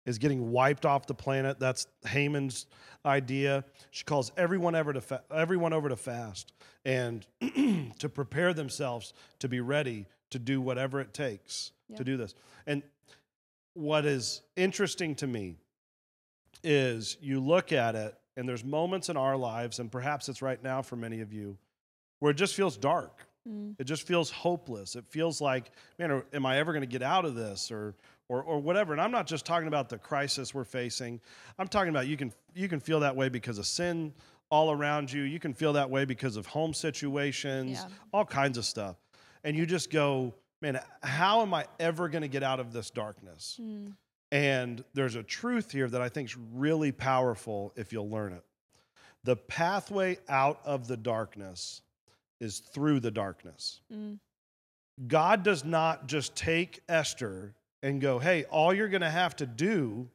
is 0.06 0.18
getting 0.18 0.52
wiped 0.52 0.86
off 0.86 1.06
the 1.08 1.14
planet. 1.14 1.60
That's 1.60 1.88
Haman's 2.06 2.66
idea. 3.06 3.64
She 3.92 4.04
calls 4.04 4.32
everyone 4.38 4.76
ever 4.76 4.94
to 4.94 5.02
fa- 5.02 5.24
everyone 5.34 5.74
over 5.74 5.90
to 5.90 5.96
fast 5.96 6.54
and 6.86 7.26
to 8.00 8.10
prepare 8.10 8.54
themselves 8.54 9.14
to 9.40 9.48
be 9.48 9.60
ready 9.60 10.06
to 10.32 10.40
do 10.40 10.60
whatever 10.62 11.00
it 11.02 11.14
takes 11.14 11.72
Yeah. 11.90 11.98
to 11.98 12.04
do 12.04 12.18
this. 12.18 12.34
And 12.66 12.82
what 13.74 14.06
is 14.06 14.42
interesting 14.56 15.16
to 15.16 15.28
me 15.28 15.56
is 16.64 17.18
you 17.22 17.40
look 17.40 17.72
at 17.72 17.96
it 17.96 18.16
and 18.38 18.48
there's 18.48 18.64
moments 18.64 19.10
in 19.10 19.18
our 19.18 19.36
lives 19.36 19.80
and 19.80 19.92
perhaps 19.92 20.30
it's 20.30 20.42
right 20.42 20.62
now 20.64 20.82
for 20.82 20.96
many 20.96 21.22
of 21.22 21.34
you 21.34 21.58
where 22.20 22.32
it 22.32 22.36
just 22.38 22.56
feels 22.56 22.78
dark. 22.78 23.26
Mm. 23.50 23.76
It 23.80 23.86
just 23.86 24.06
feels 24.06 24.30
hopeless. 24.30 24.96
It 24.96 25.06
feels 25.10 25.42
like, 25.42 25.72
man, 25.98 26.22
am 26.34 26.46
I 26.46 26.58
ever 26.60 26.72
going 26.74 26.84
to 26.84 26.88
get 26.88 27.02
out 27.02 27.26
of 27.26 27.34
this 27.36 27.72
or, 27.72 27.96
or, 28.32 28.42
or 28.42 28.60
whatever? 28.60 28.94
And 28.94 29.02
I'm 29.02 29.12
not 29.12 29.28
just 29.28 29.46
talking 29.46 29.68
about 29.68 29.90
the 29.90 29.98
crisis 29.98 30.54
we're 30.54 30.64
facing. 30.64 31.20
I'm 31.60 31.68
talking 31.68 31.90
about 31.90 32.08
you 32.08 32.16
can, 32.16 32.32
you 32.56 32.70
can 32.70 32.80
feel 32.80 33.02
that 33.02 33.14
way 33.14 33.28
because 33.28 33.58
of 33.58 33.66
sin 33.66 34.14
all 34.50 34.72
around 34.72 35.12
you. 35.12 35.24
You 35.24 35.38
can 35.38 35.54
feel 35.54 35.74
that 35.74 35.90
way 35.90 36.06
because 36.06 36.38
of 36.38 36.46
home 36.46 36.74
situations, 36.74 37.72
Yeah. 37.72 37.88
all 38.14 38.24
kinds 38.24 38.58
of 38.58 38.64
stuff. 38.64 38.96
And 39.44 39.58
you 39.58 39.66
just 39.66 39.92
go, 39.92 40.34
man, 40.62 40.80
how 41.04 41.42
am 41.42 41.54
I 41.54 41.66
ever 41.78 42.08
going 42.08 42.22
to 42.22 42.30
get 42.30 42.42
out 42.42 42.62
of 42.62 42.72
this 42.72 42.90
darkness? 42.90 43.60
Mm. 43.62 43.96
And 44.32 44.82
there's 44.94 45.16
a 45.16 45.24
truth 45.24 45.70
here 45.70 45.90
that 45.90 46.02
I 46.02 46.08
think 46.08 46.30
is 46.30 46.38
really 46.54 46.94
powerful 46.94 47.74
if 47.76 47.92
you'll 47.92 48.10
learn 48.10 48.32
it. 48.32 48.46
The 49.26 49.36
pathway 49.36 50.20
out 50.30 50.62
of 50.64 50.88
the 50.88 50.96
darkness 50.96 51.82
is 52.40 52.60
through 52.60 53.02
the 53.02 53.12
darkness. 53.12 53.82
Mm. 53.94 54.20
God 55.08 55.44
does 55.44 55.66
not 55.66 56.08
just 56.08 56.34
take 56.34 56.80
Esther 56.88 57.56
and 57.84 58.00
go, 58.02 58.20
hey, 58.20 58.44
all 58.46 58.74
you're 58.74 58.90
going 58.90 59.02
to 59.02 59.10
have 59.10 59.36
to 59.38 59.46
do 59.46 60.08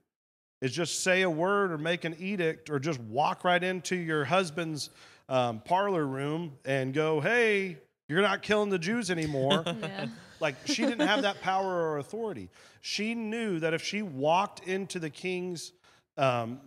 is 0.62 0.72
just 0.72 1.02
say 1.02 1.22
a 1.22 1.30
word 1.30 1.70
or 1.72 1.78
make 1.78 2.04
an 2.04 2.16
edict 2.18 2.70
or 2.70 2.78
just 2.78 3.00
walk 3.00 3.44
right 3.44 3.62
into 3.62 3.96
your 3.96 4.24
husband's 4.24 4.90
um, 5.28 5.60
parlor 5.64 6.06
room 6.06 6.52
and 6.64 6.94
go, 6.94 7.20
hey, 7.20 7.76
you're 8.08 8.22
not 8.22 8.42
killing 8.42 8.70
the 8.70 8.78
Jews 8.78 9.10
anymore. 9.10 9.64
Yeah. 9.82 10.06
Like 10.38 10.54
she 10.66 10.82
didn't 10.82 11.06
have 11.08 11.22
that 11.22 11.40
power 11.40 11.66
or 11.92 11.96
authority. 11.98 12.50
She 12.82 13.14
knew 13.14 13.58
that 13.60 13.72
if 13.72 13.82
she 13.82 14.02
walked 14.02 14.68
into 14.68 14.98
the 14.98 15.08
king's 15.08 15.72
um, 16.18 16.60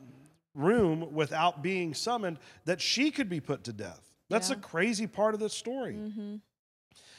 room 0.55 1.13
without 1.13 1.61
being 1.61 1.93
summoned, 1.93 2.39
that 2.65 2.81
she 2.81 3.11
could 3.11 3.29
be 3.29 3.39
put 3.39 3.63
to 3.65 3.73
death. 3.73 4.01
That's 4.27 4.49
Yeah. 4.49 4.55
a 4.55 4.59
crazy 4.59 5.05
part 5.05 5.35
of 5.35 5.39
the 5.39 5.49
story. 5.49 5.93
hmm 5.93 6.37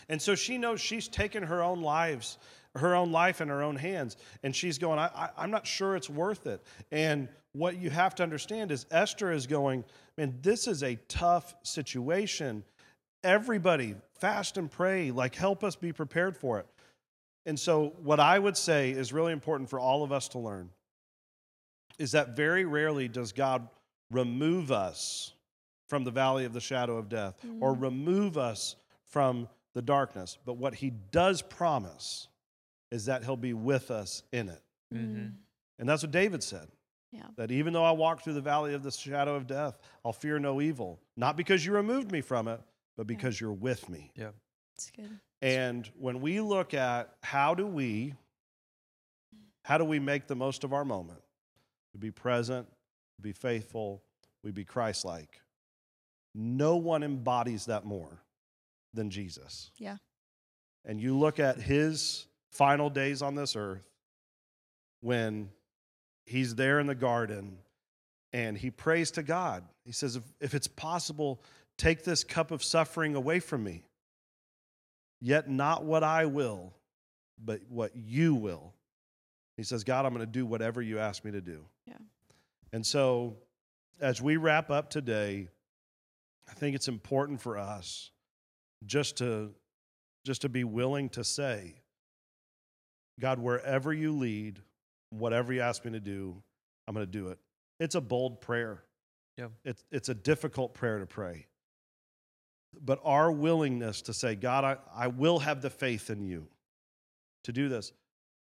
And 0.08 0.20
so 0.20 0.34
she 0.34 0.58
knows 0.58 0.80
she's 0.80 1.06
taken 1.06 1.44
her 1.44 1.62
own 1.62 1.82
lives, 1.82 2.36
her 2.76 2.94
own 2.94 3.11
life 3.11 3.40
in 3.40 3.48
her 3.48 3.62
own 3.62 3.76
hands, 3.76 4.16
and 4.42 4.54
she's 4.54 4.78
going, 4.78 4.98
I, 4.98 5.06
I, 5.06 5.30
I'm 5.37 5.50
not 5.50 5.66
sure 5.66 5.96
it's 5.96 6.11
worth 6.11 6.46
it. 6.46 6.62
And 6.92 7.28
what 7.52 7.76
you 7.78 7.90
have 7.90 8.14
to 8.16 8.22
understand 8.22 8.70
is 8.70 8.87
Esther 8.90 9.33
is 9.33 9.46
going, 9.46 9.85
man, 10.16 10.38
this 10.42 10.68
is 10.68 10.83
a 10.83 10.96
tough 11.09 11.54
situation. 11.62 12.62
Everybody, 13.24 13.96
fast 14.18 14.56
and 14.56 14.70
pray, 14.70 15.11
like 15.11 15.35
help 15.35 15.64
us 15.64 15.74
be 15.74 15.92
prepared 15.92 16.37
for 16.37 16.59
it. 16.59 16.66
And 17.46 17.59
so, 17.59 17.94
what 18.02 18.20
I 18.20 18.38
would 18.38 18.56
say 18.56 18.90
is 18.90 19.12
really 19.12 19.33
important 19.33 19.68
for 19.68 19.80
all 19.80 20.04
of 20.04 20.12
us 20.12 20.28
to 20.28 20.38
learn 20.38 20.70
is 21.98 22.12
that 22.12 22.37
very 22.37 22.64
rarely 22.64 23.09
does 23.09 23.33
God 23.33 23.68
remove 24.11 24.70
us 24.70 25.33
from 25.88 26.04
the 26.04 26.11
valley 26.11 26.44
of 26.44 26.52
the 26.52 26.61
shadow 26.61 26.96
of 26.96 27.09
death 27.09 27.35
or 27.61 27.74
mm. 27.74 27.83
remove 27.83 28.38
us 28.38 28.76
from 29.04 29.48
the 29.74 29.83
darkness. 29.83 30.38
But 30.44 30.56
what 30.56 30.74
he 30.74 30.90
does 30.90 31.42
promise 31.42 32.28
is 32.90 33.07
that 33.07 33.24
he'll 33.24 33.37
be 33.37 33.55
with 33.55 33.90
us 33.90 34.22
in 34.33 34.48
it. 34.48 34.62
Mhm. 34.92 35.37
And 35.79 35.88
that's 35.88 36.03
what 36.03 36.11
David 36.11 36.42
said. 36.42 36.68
Yeah. 37.12 37.29
That 37.37 37.50
even 37.50 37.72
though 37.72 37.85
I 37.85 37.92
walk 37.92 38.22
through 38.22 38.35
the 38.35 38.40
valley 38.40 38.74
of 38.74 38.83
the 38.83 38.90
shadow 38.90 39.35
of 39.35 39.46
death, 39.46 39.79
I'll 40.05 40.12
fear 40.12 40.38
no 40.38 40.61
evil. 40.61 41.00
Not 41.16 41.37
because 41.37 41.64
you 41.66 41.72
removed 41.72 42.12
me 42.12 42.20
from 42.20 42.46
it, 42.48 42.61
but 42.96 43.07
because 43.07 43.40
you're 43.40 43.53
with 43.53 43.88
me. 43.88 44.12
Yeah. 44.14 44.31
It's 44.76 44.90
good. 44.90 45.20
And 45.42 45.87
when 45.98 46.20
we 46.20 46.40
look 46.40 46.74
at 46.74 47.16
how 47.22 47.55
do 47.55 47.66
we 47.66 48.14
how 49.64 49.76
do 49.79 49.85
we 49.85 49.98
make 49.98 50.26
the 50.26 50.35
most 50.35 50.64
of 50.64 50.72
our 50.72 50.85
moment? 50.85 51.22
To 51.92 51.98
be 51.98 52.11
present, 52.11 52.66
to 53.16 53.22
be 53.22 53.33
faithful, 53.33 54.03
we 54.42 54.53
be 54.53 54.64
Christ-like. 54.64 55.42
No 56.35 56.76
one 56.76 57.03
embodies 57.03 57.66
that 57.66 57.85
more 57.85 58.22
than 58.94 59.11
Jesus. 59.11 59.70
Yeah. 59.76 59.98
And 60.85 61.00
you 61.00 61.16
look 61.16 61.38
at 61.38 61.61
his 61.61 62.26
final 62.50 62.90
days 62.90 63.22
on 63.22 63.34
this 63.34 63.56
earth 63.56 63.88
when 65.00 65.50
he's 66.26 66.54
there 66.54 66.80
in 66.80 66.86
the 66.86 66.94
garden 66.94 67.58
and 68.32 68.56
he 68.56 68.70
prays 68.70 69.10
to 69.12 69.22
God. 69.22 69.64
He 69.84 69.92
says, 69.92 70.16
if, 70.16 70.22
if 70.40 70.54
it's 70.54 70.68
possible, 70.68 71.42
take 71.76 72.04
this 72.04 72.22
cup 72.22 72.50
of 72.50 72.62
suffering 72.62 73.14
away 73.16 73.40
from 73.40 73.64
me. 73.64 73.84
Yet 75.20 75.50
not 75.50 75.84
what 75.84 76.02
I 76.02 76.26
will, 76.26 76.74
but 77.44 77.60
what 77.68 77.94
you 77.94 78.34
will. 78.34 78.74
He 79.56 79.62
says, 79.62 79.84
God, 79.84 80.06
I'm 80.06 80.14
going 80.14 80.24
to 80.24 80.30
do 80.30 80.46
whatever 80.46 80.80
you 80.80 80.98
ask 80.98 81.24
me 81.24 81.32
to 81.32 81.40
do. 81.40 81.64
Yeah. 81.86 81.94
And 82.72 82.86
so, 82.86 83.36
as 84.00 84.22
we 84.22 84.38
wrap 84.38 84.70
up 84.70 84.88
today, 84.88 85.48
I 86.48 86.54
think 86.54 86.74
it's 86.74 86.88
important 86.88 87.40
for 87.40 87.58
us 87.58 88.10
just 88.86 89.18
to 89.18 89.50
just 90.24 90.42
to 90.42 90.48
be 90.48 90.64
willing 90.64 91.08
to 91.10 91.24
say, 91.24 91.79
God, 93.20 93.38
wherever 93.38 93.92
you 93.92 94.12
lead, 94.12 94.61
whatever 95.11 95.52
you 95.52 95.61
ask 95.61 95.85
me 95.85 95.92
to 95.92 96.00
do, 96.00 96.35
I'm 96.88 96.94
going 96.94 97.06
to 97.06 97.11
do 97.11 97.28
it. 97.28 97.38
It's 97.78 97.94
a 97.94 98.00
bold 98.00 98.40
prayer. 98.40 98.83
Yeah. 99.37 99.48
It's 99.64 99.85
it's 99.90 100.09
a 100.09 100.14
difficult 100.14 100.74
prayer 100.74 100.98
to 100.98 101.06
pray. 101.06 101.46
But 102.83 103.00
our 103.04 103.30
willingness 103.33 104.02
to 104.02 104.12
say, 104.12 104.35
God, 104.35 104.64
I, 104.64 104.76
I 104.94 105.09
will 105.09 105.38
have 105.40 105.61
the 105.61 105.70
faith 105.70 106.11
in 106.11 106.22
you 106.22 106.46
to 107.44 107.52
do 107.52 107.68
this. 107.68 107.92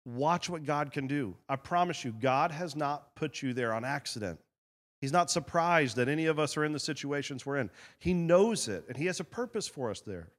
Watch 0.05 0.49
what 0.49 0.65
God 0.65 0.91
can 0.91 1.07
do. 1.07 1.35
I 1.47 1.55
promise 1.55 2.03
you, 2.03 2.11
God 2.11 2.51
has 2.51 2.75
not 2.75 3.15
put 3.15 3.41
you 3.41 3.53
there 3.53 3.73
on 3.73 3.85
accident. 3.85 4.39
He's 5.01 5.11
not 5.13 5.31
surprised 5.31 5.95
that 5.95 6.09
any 6.09 6.25
of 6.25 6.39
us 6.39 6.57
are 6.57 6.65
in 6.65 6.73
the 6.73 6.79
situations 6.79 7.45
we're 7.45 7.57
in. 7.57 7.69
He 7.99 8.13
knows 8.13 8.67
it, 8.67 8.85
and 8.87 8.97
He 8.97 9.05
has 9.05 9.19
a 9.19 9.23
purpose 9.23 9.67
for 9.67 9.89
us 9.89 10.01
there. 10.01 10.29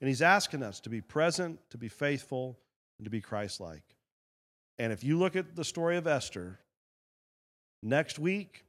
And 0.00 0.08
He's 0.08 0.22
asking 0.22 0.62
us 0.62 0.80
to 0.80 0.90
be 0.90 1.00
present, 1.00 1.58
to 1.70 1.78
be 1.78 1.88
faithful, 1.88 2.58
and 2.98 3.04
to 3.04 3.10
be 3.10 3.20
Christ 3.20 3.60
like. 3.60 3.82
And 4.78 4.92
if 4.92 5.04
you 5.04 5.18
look 5.18 5.36
at 5.36 5.54
the 5.54 5.64
story 5.64 5.96
of 5.96 6.06
Esther, 6.06 6.58
next 7.82 8.18
week, 8.18 8.64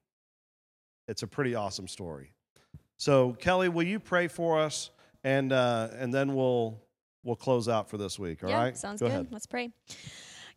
it's 1.08 1.24
a 1.24 1.28
pretty 1.28 1.56
awesome 1.56 1.88
story. 1.88 2.34
So, 2.98 3.34
Kelly, 3.34 3.70
will 3.70 3.84
you 3.84 4.00
pray 4.00 4.28
for 4.28 4.60
us, 4.60 4.92
and 5.24 5.52
uh, 5.52 5.90
and 5.98 6.14
then 6.14 6.34
we'll 6.36 6.80
we'll 7.24 7.36
close 7.36 7.68
out 7.68 7.90
for 7.90 7.98
this 7.98 8.18
week. 8.18 8.44
All 8.44 8.50
right? 8.50 8.68
yeah, 8.68 8.74
sounds 8.74 9.02
Go 9.02 9.08
good. 9.08 9.14
ahead. 9.14 9.28
Let's 9.32 9.48
pray. 9.48 9.72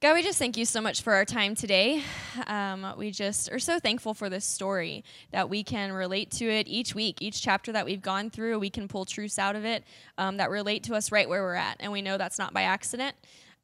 God, 0.00 0.14
we 0.14 0.22
just 0.22 0.38
thank 0.38 0.57
you 0.57 0.64
so 0.64 0.81
much 0.81 1.02
for 1.02 1.12
our 1.12 1.24
time 1.24 1.57
today. 1.57 2.04
Um, 2.46 2.94
we 2.96 3.11
just 3.11 3.50
are 3.50 3.59
so 3.59 3.81
thankful 3.81 4.14
for 4.14 4.31
this 4.31 4.44
story 4.44 5.02
that 5.33 5.50
we 5.50 5.64
can 5.64 5.90
relate 5.90 6.31
to 6.33 6.44
it 6.44 6.68
each 6.68 6.94
week, 6.94 7.20
each 7.20 7.42
chapter 7.42 7.72
that 7.72 7.85
we've 7.85 8.00
gone 8.00 8.31
through. 8.31 8.61
We 8.61 8.70
can 8.70 8.87
pull 8.87 9.04
truths 9.04 9.40
out 9.40 9.57
of 9.57 9.64
it 9.64 9.83
um, 10.16 10.37
that 10.37 10.50
relate 10.50 10.85
to 10.85 10.94
us 10.94 11.11
right 11.11 11.28
where 11.28 11.42
we're 11.42 11.54
at, 11.54 11.78
and 11.81 11.90
we 11.90 12.00
know 12.00 12.16
that's 12.16 12.38
not 12.38 12.54
by 12.54 12.62
accident. 12.62 13.16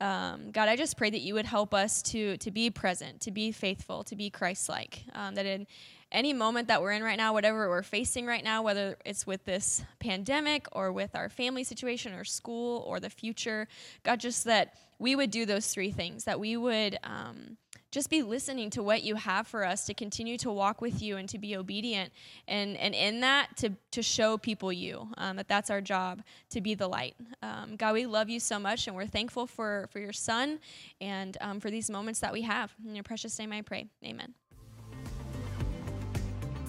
Um, 0.04 0.50
God, 0.50 0.68
I 0.68 0.76
just 0.76 0.98
pray 0.98 1.08
that 1.08 1.22
you 1.22 1.32
would 1.32 1.46
help 1.46 1.72
us 1.72 2.02
to 2.02 2.36
to 2.36 2.50
be 2.50 2.68
present, 2.68 3.22
to 3.22 3.30
be 3.30 3.52
faithful, 3.52 4.04
to 4.04 4.14
be 4.14 4.28
Christ-like. 4.28 5.02
Um, 5.14 5.34
that 5.36 5.46
in 5.46 5.66
any 6.12 6.34
moment 6.34 6.68
that 6.68 6.82
we're 6.82 6.92
in 6.92 7.02
right 7.02 7.16
now, 7.16 7.32
whatever 7.32 7.70
we're 7.70 7.82
facing 7.82 8.26
right 8.26 8.44
now, 8.44 8.62
whether 8.62 8.98
it's 9.06 9.26
with 9.26 9.46
this 9.46 9.82
pandemic 10.00 10.66
or 10.72 10.92
with 10.92 11.16
our 11.16 11.30
family 11.30 11.64
situation 11.64 12.12
or 12.12 12.22
school 12.22 12.84
or 12.86 13.00
the 13.00 13.08
future, 13.08 13.66
God, 14.02 14.20
just 14.20 14.44
that 14.44 14.74
we 14.98 15.16
would 15.16 15.30
do 15.30 15.46
those 15.46 15.68
three 15.68 15.90
things, 15.90 16.24
that 16.24 16.38
we 16.38 16.58
would 16.58 16.98
um, 17.02 17.56
just 17.94 18.11
be 18.11 18.22
listening 18.22 18.70
to 18.70 18.83
what 18.83 19.04
you 19.04 19.14
have 19.14 19.46
for 19.46 19.64
us 19.64 19.87
to 19.87 19.94
continue 19.94 20.37
to 20.37 20.50
walk 20.50 20.80
with 20.80 21.00
you 21.00 21.16
and 21.16 21.28
to 21.28 21.38
be 21.38 21.57
obedient. 21.57 22.12
And, 22.48 22.76
and 22.76 22.92
in 22.92 23.20
that, 23.20 23.57
to, 23.59 23.70
to 23.92 24.02
show 24.02 24.37
people 24.37 24.72
you, 24.72 25.09
um, 25.16 25.36
that 25.36 25.47
that's 25.47 25.70
our 25.70 25.80
job, 25.80 26.20
to 26.51 26.61
be 26.61 26.74
the 26.74 26.88
light. 26.88 27.14
Um, 27.40 27.76
God, 27.76 27.95
we 27.95 28.07
love 28.07 28.28
you 28.28 28.40
so 28.40 28.59
much 28.59 28.88
and 28.88 28.97
we're 28.97 29.07
thankful 29.07 29.47
for, 29.47 29.88
for 29.92 30.01
your 30.01 30.12
son 30.12 30.59
and 31.01 31.38
um, 31.40 31.61
for 31.61 31.70
these 31.70 31.88
moments 31.88 32.18
that 32.18 32.32
we 32.32 32.42
have. 32.42 32.74
In 32.84 32.97
your 32.97 33.05
precious 33.05 33.38
name 33.38 33.53
I 33.53 33.62
pray. 33.62 33.86
Amen. 34.05 34.34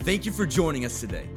Thank 0.01 0.27
you 0.27 0.31
for 0.31 0.45
joining 0.45 0.85
us 0.85 0.99
today. 0.99 1.27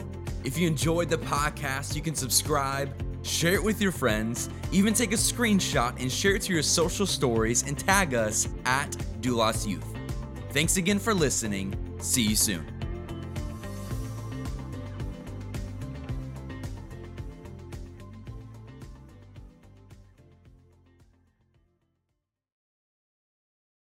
If 0.45 0.59
you 0.59 0.67
enjoyed 0.67 1.09
the 1.09 1.17
podcast, 1.17 1.97
you 1.97 2.03
can 2.03 2.15
subscribe, 2.15 2.91
share 3.23 3.55
it 3.55 3.63
with 3.63 3.81
your 3.81 3.93
friends, 3.93 4.49
even 4.73 4.95
take 4.95 5.13
a 5.13 5.17
screenshot 5.17 6.01
and 6.01 6.11
share 6.11 6.35
it 6.35 6.43
to 6.43 6.53
your 6.53 6.63
social 6.63 7.07
stories 7.07 7.63
and 7.67 7.79
tag 7.79 8.15
us 8.15 8.49
at 8.65 8.91
Doulos 9.21 9.67
Youth. 9.67 9.87
Thanks 10.51 10.77
again 10.77 10.99
for 10.99 11.15
listening. 11.15 11.75
See 12.01 12.23
you 12.23 12.37
soon. 12.37 12.78